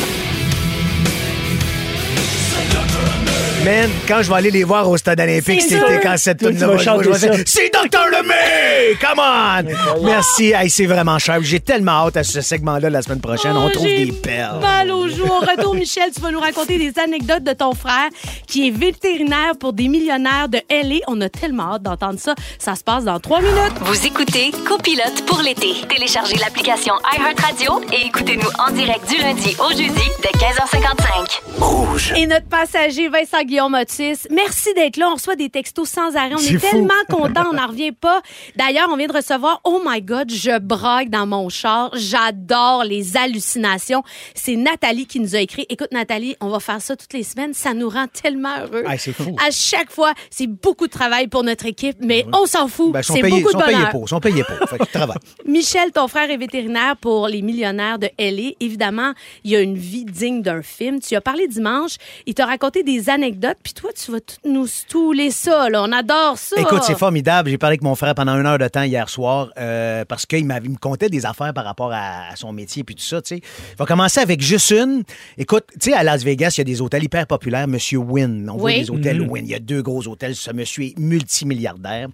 [3.65, 6.67] Man, quand je vais aller les voir au stade olympique, c'était quand cette tune ça.
[7.45, 8.05] C'est Dr.
[8.11, 8.95] Lemay!
[8.99, 10.03] Come on!
[10.03, 10.51] Merci.
[10.51, 11.37] Hey, c'est vraiment cher.
[11.41, 13.51] J'ai tellement hâte à ce segment-là la semaine prochaine.
[13.55, 14.59] On Oh, trouve des perles.
[14.61, 15.29] Mal au jour.
[15.41, 18.09] Au retour, Michel, tu vas nous raconter des anecdotes de ton frère
[18.47, 21.01] qui est vétérinaire pour des millionnaires de LA.
[21.07, 22.33] On a tellement hâte d'entendre ça.
[22.57, 23.77] Ça se passe dans trois minutes.
[23.81, 25.73] Vous écoutez Copilote pour l'été.
[25.87, 31.41] Téléchargez l'application iHeartRadio et écoutez-nous en direct du lundi au jeudi dès 15h55.
[31.59, 32.13] Rouge.
[32.17, 35.09] Et notre passager Vincent Guillaume Otis, merci d'être là.
[35.09, 36.35] On reçoit des textos sans arrêt.
[36.35, 38.21] On est, tellement contents, on n'en revient pas.
[38.55, 41.91] D'ailleurs, on vient de recevoir Oh my God, je braque dans mon char.
[41.93, 44.03] J'adore les hallucinations.
[44.35, 45.65] C'est Nathalie qui nous a écrit.
[45.67, 47.53] Écoute, Nathalie, on va faire ça toutes les semaines.
[47.53, 48.83] Ça nous rend tellement heureux.
[48.87, 49.35] Ah, c'est fou.
[49.45, 52.93] À chaque fois, c'est beaucoup de travail pour notre équipe, mais on s'en fout.
[52.93, 53.89] Ben, c'est beaucoup de payés bonheur.
[53.89, 54.07] pour.
[54.07, 54.69] Sont payés pour.
[54.69, 55.17] Fait que travail.
[55.45, 58.53] Michel, ton frère est vétérinaire pour les millionnaires de LA.
[58.61, 59.11] Évidemment,
[59.43, 61.01] il a une vie digne d'un film.
[61.01, 64.67] Tu as parlé dimanche, il t'a raconté des anecdotes, puis toi, tu vas tout nous
[64.67, 65.69] stouler ça.
[65.69, 65.83] Là.
[65.83, 66.55] On adore ça.
[66.59, 67.49] Écoute, c'est formidable.
[67.49, 70.45] J'ai parlé avec mon frère pendant une heure de temps hier soir euh, parce qu'il
[70.45, 73.21] me contait des affaires par rapport à, à son métier puis tout ça.
[73.21, 73.41] tu sais.
[73.71, 75.03] Il va commencer avec juste une.
[75.37, 77.67] Écoute, tu sais, à Las Vegas, il y a des hôtels hyper populaires.
[77.67, 78.49] Monsieur Wynn.
[78.49, 79.45] On voit des hôtels Wynn.
[79.45, 80.35] Il y a deux gros hôtels.
[80.35, 82.07] Ce monsieur est multimilliardaire.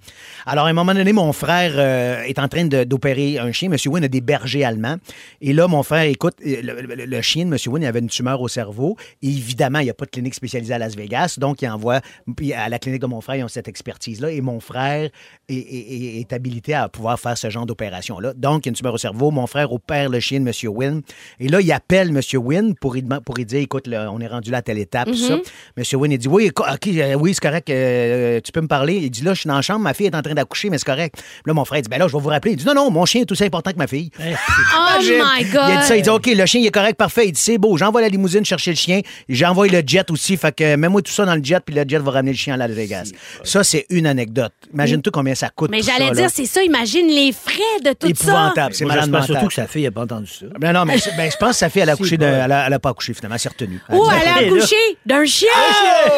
[0.46, 3.70] Alors, à un moment donné, mon frère euh, est en train de- d'opérer un chien.
[3.70, 4.98] Monsieur Wynn a des bergers allemands.
[5.42, 8.08] Et là, mon frère, écoute, le, le- le chien de Monsieur Wynn, il avait une
[8.10, 8.96] tumeur au cerveau.
[9.22, 11.17] Et évidemment, il n'y a pas de clinique spécialisée à Las Vegas.
[11.38, 12.02] Donc, il envoie
[12.36, 14.32] puis à la clinique de mon frère, ils ont cette expertise-là.
[14.32, 15.10] Et mon frère
[15.50, 18.34] est, est- est- est habilité à pouvoir faire ce genre d'opération-là.
[18.36, 19.32] Donc, il y a une tumeur au cerveau.
[19.32, 21.02] Mon frère opère le chien de Monsieur Wynn.
[21.40, 24.52] Et là, il appelle Monsieur Wynn pour lui, pour dire écoute, là, on est rendu
[24.52, 25.08] là à telle étape.
[25.08, 25.38] tout ça.
[25.78, 27.70] Monsieur Wynn, il dit oui, OK, euh, oui, c'est correct.
[27.70, 28.96] euh, tu peux me parler?
[28.98, 30.78] Il dit là, je suis dans la chambre, ma fille est en train d'accoucher, mais
[30.78, 31.16] c'est correct.
[31.16, 32.52] Puis là, mon frère dit ben là, je vais vous rappeler.
[32.52, 34.10] Il dit non, non, mon chien est aussi important que ma fille.
[34.20, 35.24] Oh Imagine.
[35.24, 35.62] my God.
[35.70, 37.28] Il a dit ça, il dit OK, le chien il est correct, parfait.
[37.28, 40.54] Il dit c'est beau, j'envoie la limousine chercher le chien, j'envoie le jet aussi, fait
[40.56, 42.58] que mets-moi tout ça dans le jet, puis le jet va ramener le chien à
[42.58, 43.12] Las Vegas.
[43.44, 44.52] Ça, c'est une anecdote.
[44.74, 45.72] Imagine-toi combien ça coûte.
[45.72, 46.62] Mais j'allais dire, c'est ça.
[46.64, 47.54] Imagine les frais
[47.84, 48.10] de tout ça.
[48.10, 48.74] épouvantable.
[48.76, 49.26] C'est malade mental.
[49.28, 50.46] surtout que sa fille n'a pas entendu ça.
[50.60, 52.32] Ben non, mais ben, je pense que sa fille, elle a, accouché de- pas.
[52.32, 53.80] elle a, elle a pas accouché finalement, elle s'est retenue.
[53.90, 55.48] Ou dit- elle a accouché d'un chien.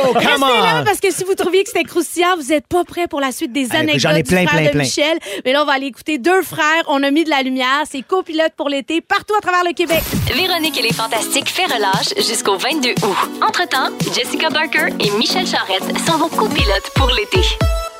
[0.05, 0.83] Oh, Restez là on!
[0.83, 3.51] parce que si vous trouviez que c'était croustillant, vous n'êtes pas prêt pour la suite
[3.53, 4.81] des Ah, anecdotes j'en ai plein, du frère plein, de plein.
[4.83, 5.17] Michel.
[5.45, 6.83] Mais là, on va aller écouter deux frères.
[6.87, 7.83] On a mis de la lumière.
[7.89, 10.01] C'est copilote pour l'été partout à travers le Québec.
[10.33, 13.17] Véronique et les Fantastiques fait relâche jusqu'au 22 août.
[13.47, 17.41] Entre-temps, Jessica Barker et Michel Charrette sont vos copilotes pour l'été.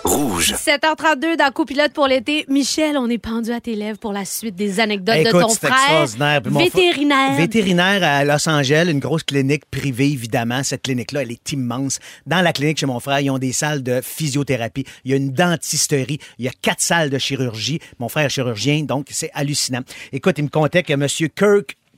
[0.06, 0.54] Rouge.
[0.54, 2.46] 7h32 dans Copilote pour l'été.
[2.48, 5.50] Michel, on est pendu à tes lèvres pour la suite des anecdotes Écoute, de ton
[5.50, 6.02] c'est frère.
[6.04, 6.42] extraordinaire.
[6.42, 7.34] Puis Vétérinaire.
[7.36, 10.64] Vétérinaire à Los Angeles, une grosse clinique privée, évidemment.
[10.64, 12.00] Cette clinique-là, elle est immense.
[12.26, 14.86] Dans la clinique chez mon frère, ils ont des salles de physiothérapie.
[15.04, 16.20] Il y a une dentisterie.
[16.40, 17.80] Il y a quatre salles de chirurgie.
[18.00, 19.82] Mon frère est chirurgien, donc c'est hallucinant.
[20.14, 21.08] Écoute, il me contait que M.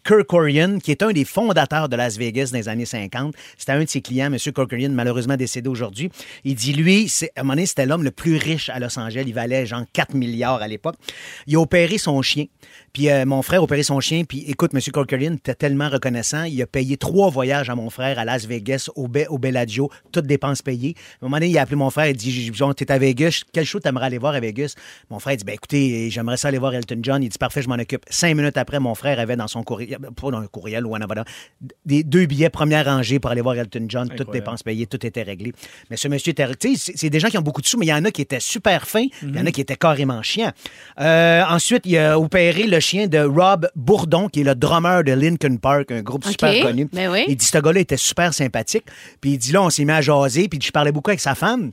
[0.03, 3.33] Kirk Kerkorian, qui est un des fondateurs de Las Vegas dans les années 50.
[3.57, 4.37] C'était un de ses clients, M.
[4.37, 6.09] Kerkorian, malheureusement décédé aujourd'hui.
[6.43, 9.23] Il dit, lui, à un moment donné, c'était l'homme le plus riche à Los Angeles.
[9.27, 10.95] Il valait genre 4 milliards à l'époque.
[11.47, 12.45] Il a opéré son chien.
[12.93, 14.23] Puis euh, mon frère a opéré son chien.
[14.23, 14.79] Puis écoute, M.
[14.81, 16.43] Kerkorian était tellement reconnaissant.
[16.43, 19.89] Il a payé trois voyages à mon frère à Las Vegas, au, Be- au Bellagio,
[20.11, 20.95] toutes dépenses payées.
[20.97, 22.07] À un moment donné, il a appelé mon frère.
[22.07, 23.43] Il dit, t'es à Vegas.
[23.53, 24.75] Quel show t'aimerais aller voir à Vegas?
[25.09, 27.23] Mon frère dit, ben écoutez, j'aimerais ça aller voir Elton John.
[27.23, 28.03] Il dit, parfait, je m'en occupe.
[28.09, 31.01] Cinq minutes après, mon frère avait dans son courriel, pas dans un courriel ou un
[31.01, 31.25] abonnement,
[31.85, 35.23] des deux billets première rangée pour aller voir Elton John, toutes dépenses payées, tout était
[35.23, 35.53] réglé.
[35.89, 37.85] Mais ce monsieur était, tu sais, c'est- des gens qui ont beaucoup de sous, mais
[37.85, 40.21] il y en a qui étaient super fins, il y en a qui étaient carrément
[40.21, 40.51] chiants.
[40.99, 45.11] Euh, ensuite, il a opéré le chien de Rob Bourdon, qui est le drummer de
[45.13, 46.87] Linkin Park, un groupe super connu.
[46.93, 47.25] Ben oui.
[47.27, 48.85] Il dit, ce gars-là était super sympathique.
[49.19, 51.35] Puis il dit, là, on s'est mis à jaser, puis je parlais beaucoup avec sa
[51.35, 51.71] femme.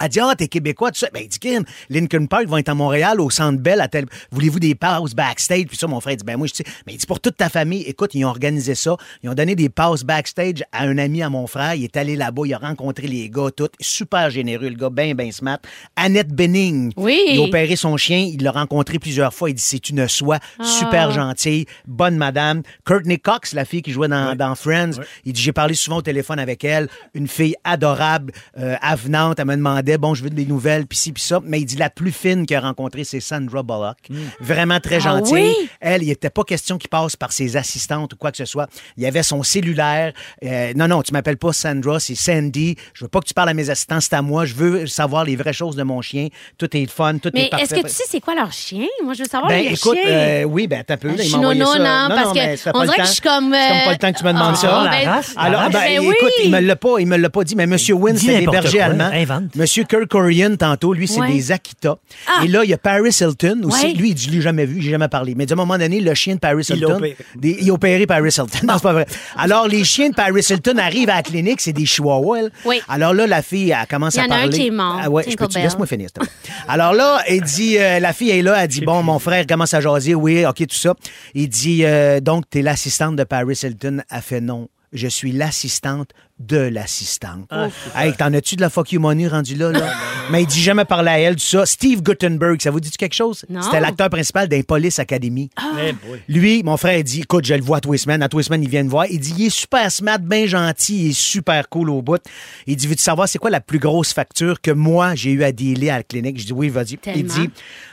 [0.00, 1.08] Elle dit, ah, t'es québécois, tout ça.
[1.12, 4.06] Ben, il dit, Kim, Lincoln Park vont être à Montréal, au Centre Bell, à tel...
[4.30, 5.66] Voulez-vous des passes backstage?
[5.66, 6.64] Puis ça, mon frère dit, ben, moi, je sais.
[6.86, 8.96] Mais il dit, pour toute ta famille, écoute, ils ont organisé ça.
[9.22, 11.74] Ils ont donné des passes backstage à un ami à mon frère.
[11.74, 13.68] Il est allé là-bas, il a rencontré les gars, tout.
[13.80, 15.58] Super généreux, le gars, ben, ben smart.
[15.96, 16.92] Annette Benning.
[16.96, 17.20] Oui.
[17.28, 18.18] Il a opéré son chien.
[18.18, 19.50] Il l'a rencontré plusieurs fois.
[19.50, 20.38] Il dit, c'est une soie.
[20.62, 21.66] Super gentille.
[21.86, 22.62] Bonne madame.
[22.84, 25.00] Courtney Cox, la fille qui jouait dans, dans Friends.
[25.24, 26.88] Il dit, j'ai parlé souvent au téléphone avec elle.
[27.14, 29.38] Une fille adorable, euh, avenante.
[29.38, 29.56] Elle me
[29.88, 31.40] demandait, bon, je veux des nouvelles, puis ci, puis ça.
[31.44, 33.96] Mais il dit, la plus fine qu'il a rencontrée, c'est Sandra Bullock.
[34.40, 35.32] Vraiment très Ah gentille.
[35.34, 35.70] oui?
[35.80, 38.68] Elle, il n'était pas question qu'il passe par ses assistantes ou quoi que ce soit.
[38.96, 40.12] Il y avait son cellulaire.
[40.44, 42.76] Euh, non, non, tu m'appelles pas Sandra, c'est Sandy.
[42.94, 44.44] Je veux pas que tu parles à mes assistants, c'est à moi.
[44.44, 46.28] Je veux savoir les vraies choses de mon chien.
[46.58, 47.64] Tout est fun, tout Mais est parfait.
[47.64, 48.86] est-ce que tu sais c'est quoi leur chien?
[49.04, 50.10] Moi, je veux savoir Ben, leur écoute, chien.
[50.10, 51.08] euh, oui, ben, t'as peu.
[51.08, 51.78] M'a envoyé nono, ça.
[51.78, 53.04] non, parce que on pas le dirait que temps.
[53.06, 54.68] je suis comme, C'est comme euh, pas le temps que tu me demandes ah, ça.
[54.90, 56.14] ben, la race, la Alors, ben, Ben oui.
[56.18, 57.76] écoute, il me l'a pas, il me l'a pas dit, mais M.
[57.90, 59.10] Wynn, Dis c'est des bergers allemands.
[59.12, 59.54] invente.
[59.80, 59.86] M.
[59.86, 61.32] Kirkorian, tantôt, lui, c'est Ouais.
[61.32, 61.96] des Akita.
[62.26, 62.44] Ah.
[62.44, 63.86] Et là, il y a Paris Hilton aussi.
[63.86, 63.92] Ouais.
[63.94, 65.34] Lui, il dit, je l'ai jamais vu, j'ai jamais parlé.
[65.34, 66.96] Mais d'un moment donné, le chien de Paris Il l'a Hilton.
[66.96, 67.16] opéré.
[67.36, 68.46] des- il a opéré Paris Hilton.
[68.66, 69.06] Non, c'est pas vrai.
[69.36, 72.38] Alors, les chiens de Paris Hilton arrivent à la clinique, c'est des chihuahuas.
[72.38, 72.50] elle.
[72.64, 72.80] Oui.
[72.88, 74.58] Alors là, la fille, elle commence Il y à en a un parler.
[74.58, 75.62] qui est mort, Ah ouais, je peux Tinkerbell.
[75.64, 76.52] laisse-moi finir, s'il te plaît.
[76.68, 79.74] Alors là, elle dit, euh, la fille est là, elle dit, bon, mon frère commence
[79.74, 80.94] à jaser, oui, OK, tout ça.
[81.34, 84.02] Il dit, euh, donc, t'es l'assistante de Paris Hilton.
[84.10, 84.68] Elle fait non.
[84.92, 87.50] Je suis l'assistante de l'assistante.
[87.96, 89.92] hey, t'en as-tu de la fuck you money rendu là, là?
[90.30, 91.64] Mais il dit jamais parler à elle, tout ça.
[91.64, 93.44] Steve Guttenberg, ça vous dit quelque chose?
[93.48, 93.62] Non.
[93.62, 95.50] C'était l'acteur principal d'un Police Academy.
[95.58, 96.20] Eh boy.
[96.28, 98.22] Lui, mon frère, il dit écoute, je le vois à tous les semaines.
[98.22, 99.06] À tous les semaines, il vient me voir.
[99.06, 102.20] Il dit il est super smart, bien gentil, il est super cool au bout.
[102.66, 105.52] Il dit veux-tu savoir c'est quoi la plus grosse facture que moi, j'ai eu à
[105.52, 106.38] dealer à la clinique?
[106.38, 106.98] Je dis oui, vas-y.
[107.14, 107.50] Il dit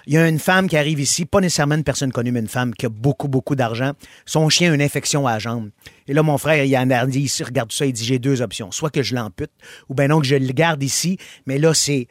[0.07, 2.47] il y a une femme qui arrive ici, pas nécessairement une personne connue, mais une
[2.47, 3.93] femme qui a beaucoup, beaucoup d'argent.
[4.25, 5.69] Son chien a une infection à la jambe.
[6.07, 8.34] Et là, mon frère, il en a dit, il regarde ça, il dit j'ai deux
[8.41, 8.71] options.
[8.71, 9.51] Soit que je l'ampute,
[9.89, 12.07] ou bien non, que je le garde ici, mais là, c'est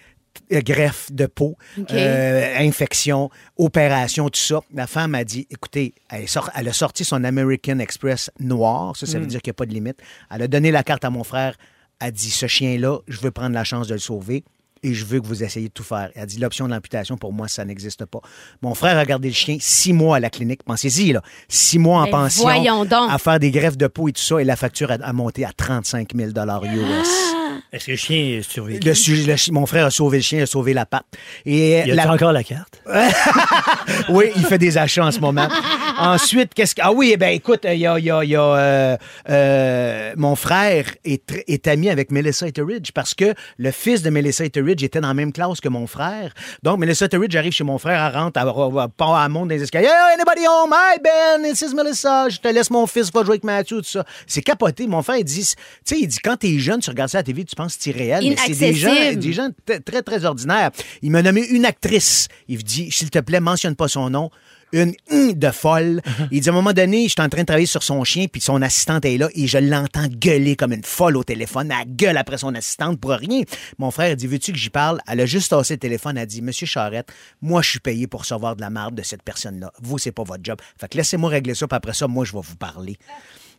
[0.53, 1.57] euh, greffe de peau,
[1.93, 4.61] euh, infection, opération, tout ça.
[4.73, 9.27] La femme a dit, écoutez, elle, a sorti son American Express noir, ça, ça veut
[9.27, 10.01] dire qu'il n'y a pas de limite.
[10.31, 11.57] Elle a donné la carte à mon frère,
[12.01, 14.45] a dit, ce chien-là, je veux prendre la chance de le sauver.
[14.85, 16.11] Et je veux que vous essayiez de tout faire.
[16.15, 18.21] Elle a dit l'option de l'amputation, pour moi, ça n'existe pas.
[18.63, 20.63] Mon frère a gardé le chien six mois à la clinique.
[20.63, 21.23] Pensez-y, là.
[21.49, 22.43] Six mois en Mais pension.
[22.43, 23.11] voyons donc.
[23.11, 24.39] À faire des greffes de peau et tout ça.
[24.41, 27.35] Et la facture a, a monté à 35 000 US.
[27.75, 28.87] Est-ce que le chien est survécu?
[28.87, 31.07] Le su- le chi- mon frère a sauvé le chien, il a sauvé la patte.
[31.45, 32.81] Et Il y a encore la carte?
[34.11, 35.49] oui, il fait des achats en ce moment.
[35.99, 36.83] Ensuite, qu'est-ce que.
[36.85, 37.99] Ah oui, eh ben écoute, il y a.
[37.99, 38.97] y a- y a, euh,
[39.31, 44.45] euh, mon frère est, est ami avec Melissa Etheridge parce que le fils de Melissa
[44.45, 46.33] Etheridge était dans la même classe que mon frère.
[46.63, 49.63] Donc, Melissa Etheridge arrive chez mon frère, elle rentre, elle, elle, elle monte dans les
[49.63, 49.87] escaliers.
[49.89, 50.73] Hey, anybody home?
[50.73, 52.29] Hi, Ben, this is Melissa.
[52.29, 54.05] Je te laisse mon fils, va jouer avec Mathieu, tout ça.
[54.27, 54.87] C'est capoté.
[54.87, 55.55] Mon frère, il dit, tu
[55.85, 57.91] sais, il dit, quand t'es jeune, tu regardes ça à la TV, tu penses c'est
[57.91, 58.25] réel?
[58.29, 59.49] Mais c'est des gens, des gens
[59.85, 60.71] très, très ordinaires.
[61.03, 62.29] Il m'a nommé une actrice.
[62.49, 64.31] Il me dit, s'il te plaît, mentionne pas son nom.
[64.73, 66.03] Une hum de folle.
[66.33, 68.27] Il dit, à un moment donné, je suis en train de travailler sur son chien,
[68.27, 71.71] puis son assistante est là, et je l'entends gueuler comme une folle au téléphone.
[71.71, 73.43] Elle gueule après son assistante pour rien.
[73.79, 75.01] Mon frère dit, veux-tu que j'y parle?
[75.07, 76.17] Elle a juste tassé le téléphone.
[76.17, 79.03] Elle a dit, Monsieur Charrette, moi, je suis payé pour recevoir de la marde de
[79.03, 79.73] cette personne-là.
[79.81, 80.59] Vous, c'est pas votre job.
[80.81, 82.99] Fait que laissez-moi régler ça, puis après ça, moi, je vais vous parler.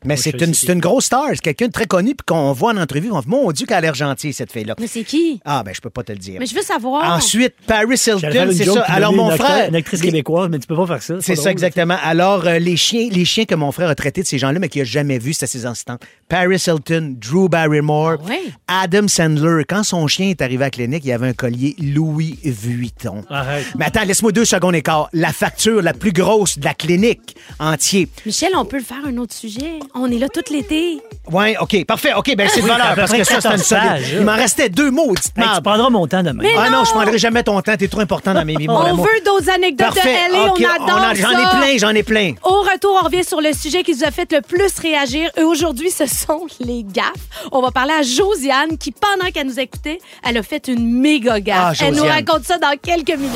[0.04, 1.28] Mais c'est une, c'est c'est une grosse star.
[1.30, 3.78] C'est quelqu'un de très connu, puis qu'on voit en entrevue, on dit, mon Dieu, qu'elle
[3.78, 4.76] a l'air gentille, cette fille-là.
[4.80, 5.40] Mais c'est qui?
[5.46, 6.38] Ah, ben, je peux pas te le dire.
[6.40, 7.16] Mais je veux savoir.
[7.16, 8.82] Ensuite, Paris Hilton, c'est ça.
[8.88, 9.70] Alors, mon une frère.
[9.70, 11.16] Une actrice québécoise, mais tu peux pas faire ça.
[11.22, 11.98] C'est ça, drôle, exactement.
[12.04, 14.70] Alors, euh, les chiens les chiens que mon frère a traités de ces gens-là, mais
[14.70, 15.98] qu'il n'a jamais vus, c'était ses assistants.
[16.28, 18.42] Paris Hilton, Drew Barrymore, Ah ouais?
[18.68, 19.64] Adam Sandler.
[19.68, 23.24] Quand son chien est arrivé à la clinique, il y avait un collier Louis Vuitton.
[23.30, 23.66] Arrête.
[23.78, 25.10] Mais attends, laisse-moi deux secondes et quart.
[25.14, 28.08] La facture la plus grosse de la clinique entier.
[28.26, 29.80] Michel, on peut le faire un autre sujet?
[29.94, 31.02] On est là tout l'été.
[31.32, 32.14] Ouais, OK, parfait.
[32.14, 33.84] OK, ben c'est de Oui, valeur parce que ça, c'est une 14 solide.
[33.84, 34.20] pages, là.
[34.20, 36.44] Il m'en restait deux mots, Hey, tu prendras mon temps demain.
[36.44, 36.84] Mais Ah non, non!
[36.86, 37.76] je prendrai jamais ton temps.
[37.78, 40.14] T'es trop important dans mes vies, mon On veut d'autres anecdotes Parfait.
[40.30, 41.50] de LA, OK, on adore a- J'en ai ça.
[41.58, 42.34] plein, j'en ai plein.
[42.44, 45.30] Au retour, on revient sur le sujet qui nous a fait le plus réagir.
[45.38, 47.06] Et aujourd'hui, ce sont les gaffes.
[47.52, 51.40] On va parler à Josiane qui, pendant qu'elle nous écoutait, elle a fait une méga
[51.40, 51.58] gaffe.
[51.80, 52.14] Ah, elle nous Josiane.
[52.26, 53.32] raconte ça dans quelques minutes.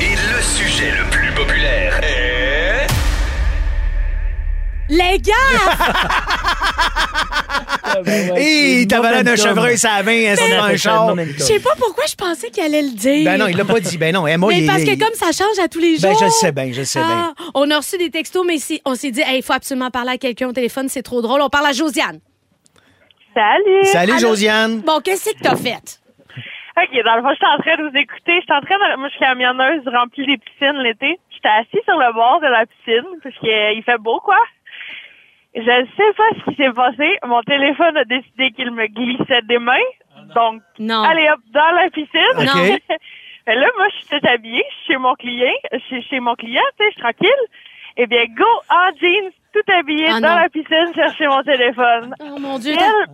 [0.00, 1.59] Et le sujet le plus populaire
[4.90, 5.80] Les gaffes!
[8.36, 11.14] Hé, t'as valeur d'un chevreuil, ça a 20, c'est On pas un char.
[11.16, 13.24] Je sais pas pourquoi je pensais qu'elle allait le dire.
[13.24, 13.98] Ben non, il l'a pas dit.
[13.98, 16.10] Ben non, Emma, Mais il parce il- que comme ça change à tous les jours.
[16.10, 17.32] Ben, je le sais bien, je le sais bien.
[17.36, 20.10] Ah, on a reçu des textos, mais si- on s'est dit, il faut absolument parler
[20.12, 21.40] à quelqu'un au téléphone, c'est trop drôle.
[21.42, 22.20] On parle à Josiane.
[23.34, 23.84] Salut!
[23.84, 24.20] Salut, Allô?
[24.20, 24.80] Josiane.
[24.80, 26.00] Bon, qu'est-ce que t'as fait?
[26.76, 28.40] OK, dans le fond, j'étais en train de vous écouter.
[28.40, 28.96] J'étais en train de...
[28.98, 31.18] Moi, je suis camionneuse, je remplis les piscines l'été.
[31.30, 34.38] J'étais assise sur le bord de la piscine, parce qu'il fait beau, quoi.
[35.54, 35.62] Je
[35.96, 37.18] sais pas ce qui s'est passé.
[37.26, 39.74] Mon téléphone a décidé qu'il me glissait des mains.
[40.34, 41.02] Donc, Non.
[41.02, 42.20] allez hop, dans la piscine.
[42.36, 42.44] OK.
[43.48, 43.54] Non.
[43.54, 44.62] Et là, moi, je suis toute habillée.
[44.70, 45.52] Je suis chez mon client.
[45.72, 47.46] Je suis chez mon client, tu sais, je suis tranquille.
[47.96, 50.36] Eh bien, go en jeans, tout habillée, Ah, dans non.
[50.36, 52.14] la piscine, chercher mon téléphone.
[52.20, 52.74] Oh mon Dieu.
[52.78, 53.08] Elle,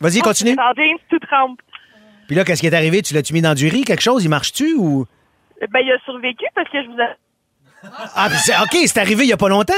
[0.00, 0.56] Vas-y, continue.
[0.58, 1.60] en jeans, tout trempe.
[2.28, 3.02] Puis là, qu'est-ce qui est arrivé?
[3.02, 4.24] Tu l'as-tu mis dans du riz, quelque chose?
[4.24, 5.04] Il marche-tu ou?
[5.70, 7.06] Ben, il a survécu parce que je vous ai...
[8.14, 8.28] Ah,
[8.62, 9.74] OK, c'est arrivé il y a pas longtemps.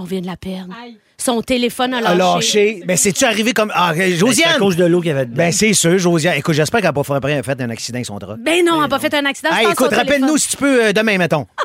[0.00, 0.74] On vient de la perdre.
[1.20, 2.16] Son téléphone a A lâché.
[2.16, 2.82] lâché.
[2.86, 3.70] Ben, c'est-tu arrivé comme.
[3.74, 4.58] Ah, C'est à Josiane!
[4.58, 5.36] cause de l'eau qu'il y avait dedans.
[5.36, 6.36] Ben, c'est sûr, Josiane.
[6.38, 8.36] Écoute, j'espère qu'elle n'a pas fait fait un accident avec son drap.
[8.38, 9.50] Ben non, elle n'a pas fait un accident.
[9.52, 11.46] Hey, écoute, rappelle-nous si tu peux euh, demain, mettons.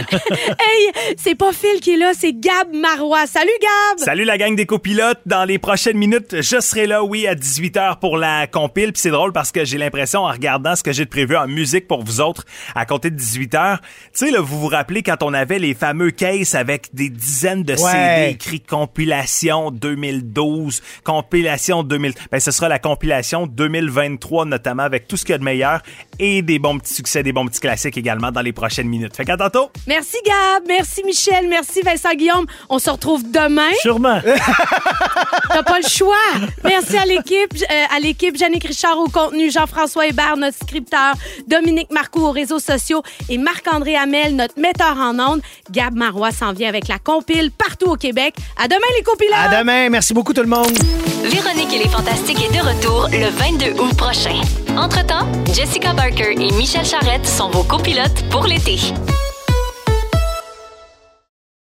[0.00, 3.26] Hey, c'est pas Phil qui est là, c'est Gab Marois.
[3.26, 3.98] Salut Gab!
[4.04, 5.20] Salut la gang des copilotes.
[5.26, 8.92] Dans les prochaines minutes, je serai là, oui, à 18h pour la compile.
[8.92, 11.46] Puis c'est drôle parce que j'ai l'impression, en regardant ce que j'ai de prévu en
[11.48, 12.44] musique pour vous autres,
[12.74, 16.10] à compter de 18h, tu sais, là, vous vous rappelez quand on avait les fameux
[16.10, 17.78] cases avec des dizaines de Ouais.
[17.92, 22.14] CD écrits compilation 2012, compilation 2000.
[22.30, 25.82] Ben, ce sera la compilation 2023, notamment avec tout ce qu'il y a de meilleur
[26.18, 29.16] et des bons petits succès, des bons petits classiques également dans les prochaines minutes.
[29.16, 29.70] Fait qu'à tantôt!
[29.86, 32.46] Merci Gab, merci Michel, merci Vincent Guillaume.
[32.68, 33.70] On se retrouve demain.
[33.80, 34.20] Sûrement.
[35.48, 36.16] T'as pas le choix.
[36.64, 41.14] Merci à l'équipe, euh, à l'équipe Jannick Richard au contenu, Jean-François Hébert, notre scripteur,
[41.48, 45.42] Dominique Marcoux aux réseaux sociaux et Marc-André Hamel, notre metteur en ondes.
[45.70, 48.34] Gab Marois s'en vient avec la compile partout au Québec.
[48.56, 49.58] À demain les compilateurs.
[49.58, 49.88] À demain.
[49.90, 50.76] Merci beaucoup, tout le monde.
[51.24, 54.40] Véronique et les Fantastiques est de retour le 22 août prochain.
[54.76, 58.78] Entre-temps, Jessica Barker et Michel Charrette sont vos copilotes pour l'été.